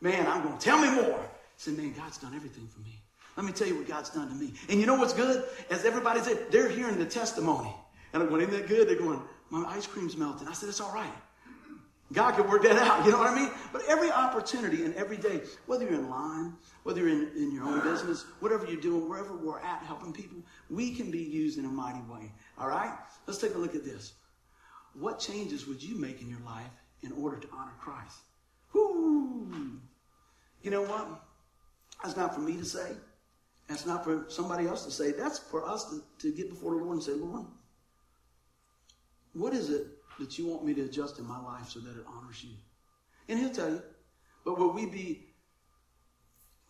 [0.00, 1.20] Man, I'm going to tell me more.
[1.20, 3.00] I said, man, God's done everything for me.
[3.36, 4.54] Let me tell you what God's done to me.
[4.68, 5.44] And you know what's good?
[5.70, 7.72] As everybody said, they're hearing the testimony.
[8.16, 8.88] And I'm going, isn't that good?
[8.88, 10.48] They're going, my ice cream's melting.
[10.48, 11.12] I said, it's all right.
[12.14, 13.04] God can work that out.
[13.04, 13.50] You know what I mean?
[13.74, 17.64] But every opportunity and every day, whether you're in line, whether you're in, in your
[17.64, 20.38] own business, whatever you're doing, wherever we're at helping people,
[20.70, 22.32] we can be used in a mighty way.
[22.56, 22.96] All right?
[23.26, 24.14] Let's take a look at this.
[24.94, 26.70] What changes would you make in your life
[27.02, 28.16] in order to honor Christ?
[28.72, 29.78] Whoo!
[30.62, 31.06] You know what?
[32.02, 32.92] That's not for me to say.
[33.68, 35.12] That's not for somebody else to say.
[35.12, 37.44] That's for us to, to get before the Lord and say, Lord,
[39.36, 39.86] what is it
[40.18, 42.54] that you want me to adjust in my life so that it honors you?
[43.28, 43.82] And he'll tell you.
[44.44, 45.26] But will we be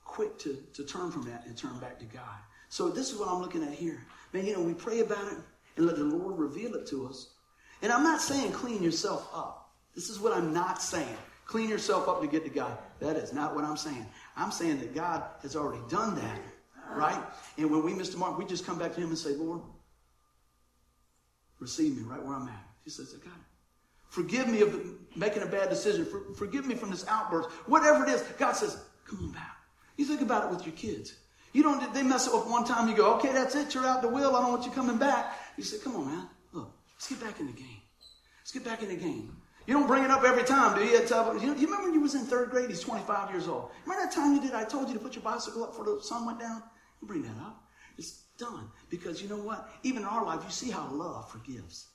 [0.05, 2.39] quick to, to turn from that and turn back to God?
[2.69, 4.03] So this is what I'm looking at here.
[4.33, 5.39] Man, you know, we pray about it
[5.77, 7.35] and let the Lord reveal it to us.
[7.83, 9.75] And I'm not saying clean yourself up.
[9.95, 11.17] This is what I'm not saying.
[11.45, 12.77] Clean yourself up to get to God.
[12.99, 14.07] That is not what I'm saying.
[14.37, 16.41] I'm saying that God has already done that,
[16.91, 17.23] right?
[17.57, 19.61] And when we miss the mark, we just come back to Him and say, Lord,
[21.59, 22.67] receive me right where I'm at.
[22.85, 23.43] He says, I got it.
[24.09, 24.81] Forgive me of
[25.17, 26.05] making a bad decision.
[26.05, 27.51] For, forgive me from this outburst.
[27.67, 29.57] Whatever it is, God says, come on back.
[29.97, 31.15] You think about it with your kids.
[31.53, 34.09] You don't, they mess up one time, you go, okay, that's it, you're out the
[34.09, 35.39] wheel, I don't want you coming back.
[35.57, 37.81] You say, come on, man, look, let's get back in the game.
[38.41, 39.35] Let's get back in the game.
[39.67, 40.93] You don't bring it up every time, do you?
[40.93, 42.69] You, remember when you was in third grade?
[42.69, 43.71] He's 25 years old.
[43.85, 44.53] Remember that time you did?
[44.53, 46.63] I told you to put your bicycle up before the sun went down.
[47.01, 47.65] You bring that up.
[47.97, 49.71] It's done because you know what?
[49.83, 51.89] Even in our life, you see how love forgives.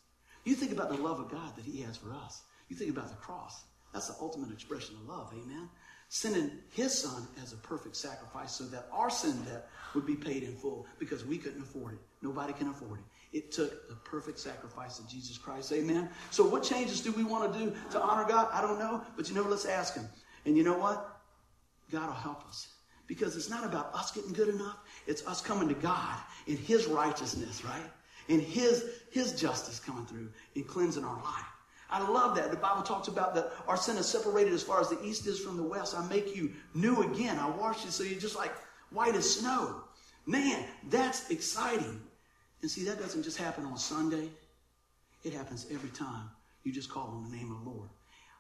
[0.44, 2.44] You think about the love of God that He has for us.
[2.70, 3.64] You think about the cross.
[3.94, 5.34] That's the ultimate expression of love.
[5.34, 5.70] Amen.
[6.10, 10.44] Sending His Son as a perfect sacrifice so that our sin debt would be paid
[10.44, 12.00] in full because we couldn't afford it.
[12.22, 13.38] Nobody can afford it.
[13.38, 15.72] It took the perfect sacrifice of Jesus Christ.
[15.72, 16.10] Amen.
[16.32, 18.50] So, what changes do we want to do to honor God?
[18.52, 19.02] I don't know.
[19.16, 20.08] But you know, let's ask Him.
[20.46, 21.22] And you know what?
[21.92, 22.68] God will help us.
[23.12, 26.86] Because it's not about us getting good enough, it's us coming to God in His
[26.88, 27.92] righteousness, right?
[28.30, 31.46] and his, his justice coming through and cleansing our life.
[31.90, 32.52] I love that.
[32.52, 35.40] The Bible talks about that our sin is separated as far as the east is
[35.40, 35.96] from the west.
[35.98, 37.38] I make you new again.
[37.38, 38.54] I wash you so you're just like
[38.92, 39.84] white as snow.
[40.26, 42.00] Man, that's exciting.
[42.62, 44.30] And see, that doesn't just happen on Sunday.
[45.24, 46.30] It happens every time
[46.64, 47.90] you just call on the name of the Lord.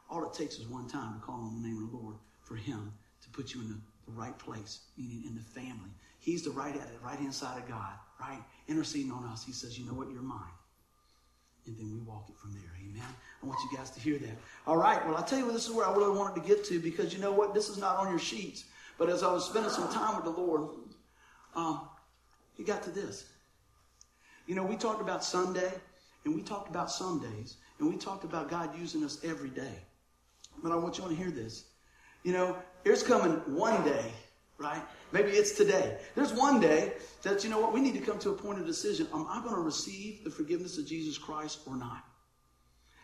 [0.09, 2.55] All it takes is one time to call on the name of the Lord for
[2.55, 5.91] him to put you in the, the right place, meaning in the family.
[6.19, 8.41] He's the right at it, right inside of God, right?
[8.71, 9.43] interceding on us.
[9.43, 10.09] He says, You know what?
[10.11, 10.39] You're mine.
[11.67, 12.71] And then we walk it from there.
[12.81, 13.07] Amen.
[13.41, 14.37] I want you guys to hear that.
[14.65, 15.05] All right.
[15.05, 17.13] Well, I tell you what, this is where I really wanted to get to because
[17.13, 17.53] you know what?
[17.53, 18.65] This is not on your sheets.
[18.97, 20.69] But as I was spending some time with the Lord,
[21.55, 21.81] um,
[22.55, 23.25] he got to this.
[24.47, 25.71] You know, we talked about Sunday,
[26.25, 29.75] and we talked about some days, and we talked about God using us every day.
[30.63, 31.65] But I want you to hear this.
[32.23, 34.11] You know, there's coming one day
[34.61, 34.81] right?
[35.11, 35.97] Maybe it's today.
[36.15, 38.65] There's one day that, you know what, we need to come to a point of
[38.65, 39.07] decision.
[39.13, 42.03] Am I going to receive the forgiveness of Jesus Christ or not?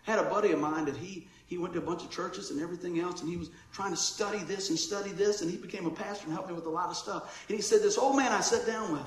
[0.06, 2.51] I had a buddy of mine that he, he went to a bunch of churches
[2.51, 5.58] and everything else, and he was trying to study this and study this, and he
[5.58, 7.45] became a pastor and helped me with a lot of stuff.
[7.49, 9.01] And he said, This old man I sat down with,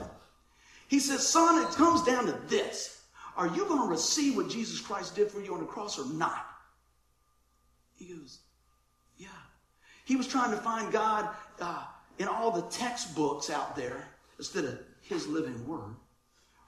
[0.89, 3.03] he said, Son, it comes down to this.
[3.37, 6.13] Are you going to receive what Jesus Christ did for you on the cross or
[6.13, 6.45] not?
[7.97, 8.41] He goes.
[10.11, 11.29] He was trying to find God.
[11.61, 11.85] Uh,
[12.21, 14.07] in all the textbooks out there
[14.39, 15.97] instead of his living word,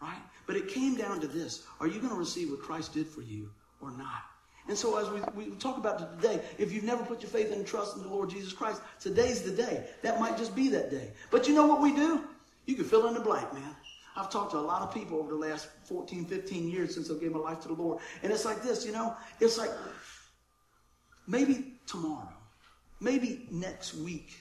[0.00, 0.22] right?
[0.46, 3.20] But it came down to this Are you going to receive what Christ did for
[3.20, 3.50] you
[3.80, 4.24] or not?
[4.68, 7.66] And so, as we, we talk about today, if you've never put your faith and
[7.66, 9.86] trust in the Lord Jesus Christ, today's the day.
[10.02, 11.10] That might just be that day.
[11.30, 12.24] But you know what we do?
[12.66, 13.76] You can fill in the blank, man.
[14.16, 17.14] I've talked to a lot of people over the last 14, 15 years since I
[17.14, 18.00] gave my life to the Lord.
[18.22, 19.16] And it's like this, you know?
[19.40, 19.70] It's like
[21.26, 22.28] maybe tomorrow,
[23.02, 24.34] maybe next week,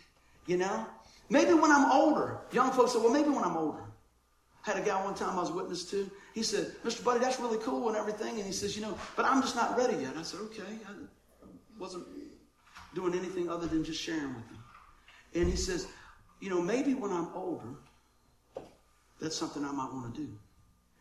[0.46, 0.86] you know?
[1.30, 2.40] Maybe when I'm older.
[2.52, 3.84] Young folks say, well, maybe when I'm older.
[4.66, 6.10] I had a guy one time I was witness to.
[6.36, 7.04] He said, Mr.
[7.04, 8.36] Buddy, that's really cool and everything.
[8.36, 10.16] And he says, you know, but I'm just not ready yet.
[10.18, 10.62] I said, okay.
[10.88, 10.92] I
[11.80, 12.06] wasn't
[12.94, 14.60] doing anything other than just sharing with him.
[15.34, 15.88] And he says,
[16.40, 17.70] you know, maybe when I'm older,
[19.20, 20.30] that's something I might want to do.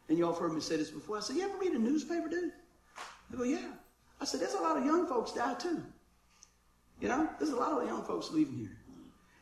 [0.09, 1.19] And y'all have heard me say this before.
[1.19, 2.53] I said, you ever read a newspaper, dude?
[3.31, 3.73] They go, yeah.
[4.21, 5.83] I said, there's a lot of young folks die too.
[7.01, 8.77] You know, there's a lot of young folks leaving here.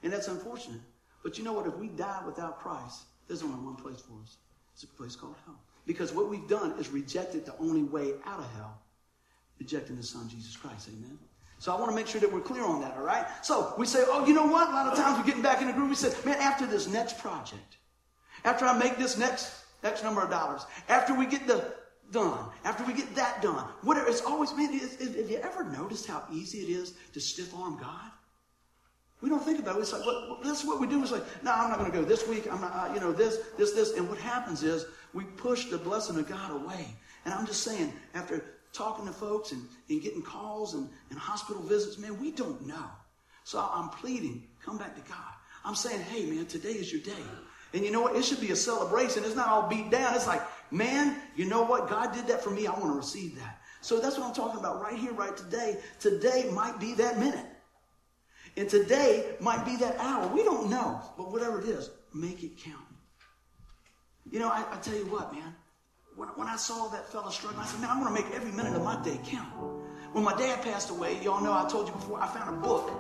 [0.03, 0.81] And that's unfortunate.
[1.23, 1.67] But you know what?
[1.67, 4.37] If we die without Christ, there's only one place for us.
[4.75, 5.59] It's a place called hell.
[5.87, 8.79] Because what we've done is rejected the only way out of hell,
[9.59, 10.89] rejecting the Son, Jesus Christ.
[10.89, 11.19] Amen.
[11.59, 13.27] So I want to make sure that we're clear on that, all right?
[13.43, 14.69] So we say, oh, you know what?
[14.69, 15.89] A lot of times we're getting back in the groove.
[15.89, 17.79] We say, man, after this next project,
[18.45, 21.75] after I make this next X number of dollars, after we get the
[22.13, 26.25] done, after we get that done, whatever, it's always, man, have you ever noticed how
[26.33, 28.11] easy it is to stiff arm God?
[29.21, 29.81] We don't think about it.
[29.81, 31.03] It's like, well, that's what we do.
[31.03, 32.51] It's like, no, I'm not going to go this week.
[32.51, 33.95] I'm not, uh, you know, this, this, this.
[33.95, 36.87] And what happens is we push the blessing of God away.
[37.25, 41.63] And I'm just saying, after talking to folks and, and getting calls and, and hospital
[41.63, 42.85] visits, man, we don't know.
[43.43, 45.33] So I'm pleading, come back to God.
[45.65, 47.25] I'm saying, hey, man, today is your day.
[47.75, 48.15] And you know what?
[48.15, 49.25] It should be a celebration.
[49.25, 50.15] It's not all beat down.
[50.15, 51.89] It's like, man, you know what?
[51.89, 52.67] God did that for me.
[52.67, 53.61] I want to receive that.
[53.81, 55.79] So that's what I'm talking about right here, right today.
[56.01, 57.47] Today might be that minute.
[58.57, 60.27] And today might be that hour.
[60.29, 61.01] We don't know.
[61.17, 62.85] But whatever it is, make it count.
[64.31, 65.55] You know, I, I tell you what, man.
[66.17, 68.51] When, when I saw that fellow struggling, I said, man, I'm going to make every
[68.51, 69.53] minute of my day count.
[70.13, 72.91] When my dad passed away, y'all know I told you before, I found a book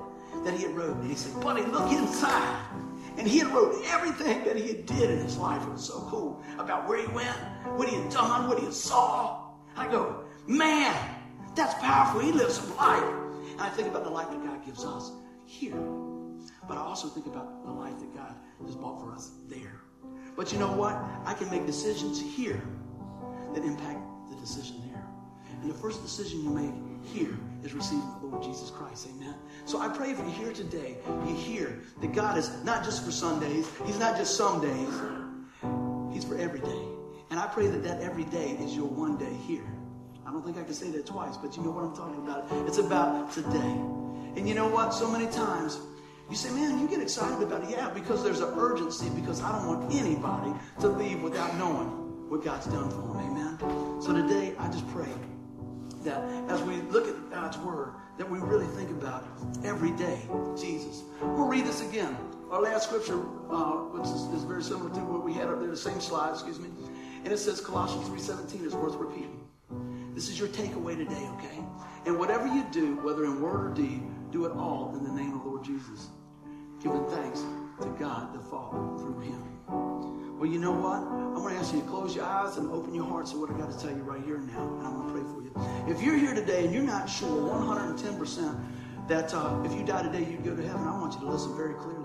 [0.44, 0.96] that he had wrote.
[0.96, 2.64] And he said, buddy, look inside.
[3.18, 5.60] And he had wrote everything that he had did in his life.
[5.62, 7.36] It was so cool about where he went,
[7.76, 9.50] what he had done, what he had saw.
[9.76, 10.94] I go, man,
[11.56, 12.20] that's powerful.
[12.20, 13.02] He lives some life.
[13.02, 15.10] And I think about the life that God gives us
[15.46, 15.74] here.
[16.68, 19.80] But I also think about the life that God has bought for us there.
[20.36, 20.94] But you know what?
[21.24, 22.62] I can make decisions here
[23.52, 23.98] that impact
[24.30, 25.04] the decision there.
[25.50, 29.08] And the first decision you make here is receiving the Lord Jesus Christ.
[29.16, 29.34] Amen.
[29.68, 30.96] So I pray if you're here today,
[31.26, 34.94] you hear that God is not just for Sundays, He's not just some days,
[36.10, 36.84] He's for every day.
[37.28, 39.70] And I pray that that every day is your one day here.
[40.26, 42.50] I don't think I can say that twice, but you know what I'm talking about.
[42.66, 43.76] It's about today.
[44.38, 44.94] And you know what?
[44.94, 45.78] So many times
[46.30, 47.68] you say, man, you get excited about it.
[47.68, 52.42] Yeah, because there's an urgency, because I don't want anybody to leave without knowing what
[52.42, 53.18] God's done for them.
[53.18, 54.00] Amen.
[54.00, 55.12] So today, I just pray
[56.04, 59.24] that as we look at God's word, that we really think about
[59.64, 60.20] every day
[60.56, 61.02] Jesus.
[61.20, 62.16] We'll read this again.
[62.50, 63.20] Our last scripture,
[63.50, 66.32] uh, which is, is, very similar to what we had up there, the same slide,
[66.32, 66.68] excuse me.
[67.24, 69.46] And it says Colossians 3.17 is worth repeating.
[70.14, 71.62] This is your takeaway today, okay?
[72.06, 75.34] And whatever you do, whether in word or deed, do it all in the name
[75.34, 76.08] of the Lord Jesus,
[76.82, 77.44] giving thanks
[77.82, 79.42] to God the Father through him.
[80.38, 81.02] Well, you know what?
[81.02, 83.50] I'm going to ask you to close your eyes and open your heart to what
[83.50, 84.62] I've got to tell you right here and now.
[84.62, 85.47] And I'm going to pray for you.
[85.86, 90.20] If you're here today and you're not sure 110% that uh, if you die today
[90.30, 92.04] you'd go to heaven, I want you to listen very clearly.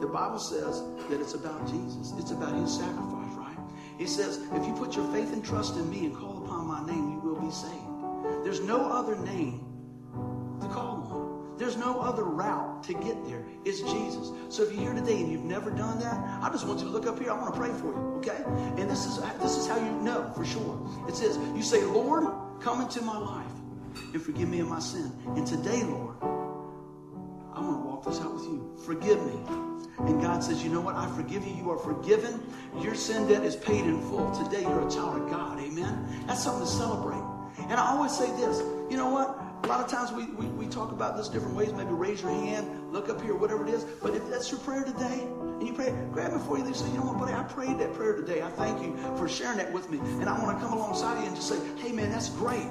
[0.00, 2.12] The Bible says that it's about Jesus.
[2.18, 3.56] It's about his sacrifice, right?
[3.98, 6.84] He says, if you put your faith and trust in me and call upon my
[6.86, 8.44] name, you will be saved.
[8.44, 9.69] There's no other name.
[11.60, 13.44] There's no other route to get there.
[13.66, 14.32] It's Jesus.
[14.48, 16.90] So if you're here today and you've never done that, I just want you to
[16.90, 17.30] look up here.
[17.30, 18.42] I want to pray for you, okay?
[18.80, 20.80] And this is this is how you know for sure.
[21.06, 22.24] It says, you say, Lord,
[22.60, 23.52] come into my life
[24.14, 25.12] and forgive me of my sin.
[25.36, 26.16] And today, Lord,
[27.52, 28.74] I want to walk this out with you.
[28.86, 29.38] Forgive me.
[29.98, 30.94] And God says, you know what?
[30.94, 31.54] I forgive you.
[31.54, 32.42] You are forgiven.
[32.80, 34.30] Your sin debt is paid in full.
[34.30, 35.60] Today, you're a child of God.
[35.60, 36.24] Amen?
[36.26, 37.22] That's something to celebrate.
[37.58, 39.38] And I always say this, you know what?
[39.62, 41.72] A lot of times we, we, we talk about this different ways.
[41.72, 43.84] Maybe raise your hand, look up here, whatever it is.
[43.84, 45.20] But if that's your prayer today,
[45.60, 46.76] and you pray, grab it before you leave.
[46.76, 48.42] Say, you know what, buddy, I prayed that prayer today.
[48.42, 49.98] I thank you for sharing that with me.
[49.98, 52.66] And I want to come alongside you and just say, hey, man, that's great.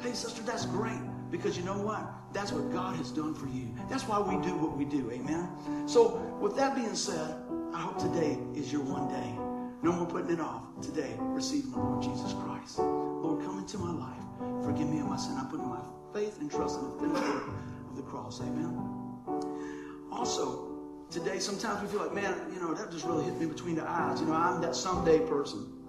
[0.00, 1.00] Hey, sister, that's great.
[1.30, 2.08] Because you know what?
[2.32, 3.68] That's what God has done for you.
[3.88, 5.10] That's why we do what we do.
[5.10, 5.48] Amen?
[5.86, 7.36] So, with that being said,
[7.74, 9.36] I hope today is your one day.
[9.82, 10.62] No more putting it off.
[10.80, 12.78] Today, receiving the Lord Jesus Christ.
[12.78, 14.29] Lord, come into my life.
[14.64, 15.36] Forgive me of my sin.
[15.38, 15.80] I put my
[16.12, 17.48] faith and trust in the finished work
[17.90, 18.40] of the cross.
[18.40, 18.74] Amen.
[20.10, 20.68] Also,
[21.10, 23.88] today sometimes we feel like, man, you know, that just really hit me between the
[23.88, 24.20] eyes.
[24.20, 25.80] You know, I'm that someday person.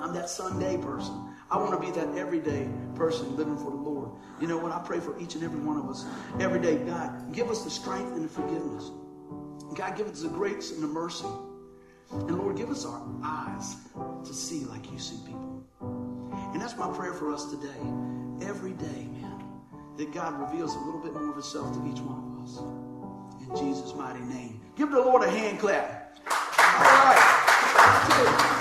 [0.00, 1.30] I'm that Sunday person.
[1.50, 4.10] I want to be that everyday person living for the Lord.
[4.40, 4.72] You know what?
[4.72, 6.04] I pray for each and every one of us
[6.40, 6.76] every day.
[6.78, 8.90] God, give us the strength and the forgiveness.
[9.74, 11.26] God, give us the grace and the mercy.
[12.10, 13.76] And Lord, give us our eyes
[14.24, 15.53] to see like you see people.
[16.54, 17.80] And that's my prayer for us today.
[18.40, 19.42] Every day, man,
[19.96, 22.60] that God reveals a little bit more of himself to each one of us.
[23.40, 24.60] In Jesus' mighty name.
[24.76, 26.16] Give the Lord a hand clap.
[26.28, 26.84] All
[28.14, 28.60] right.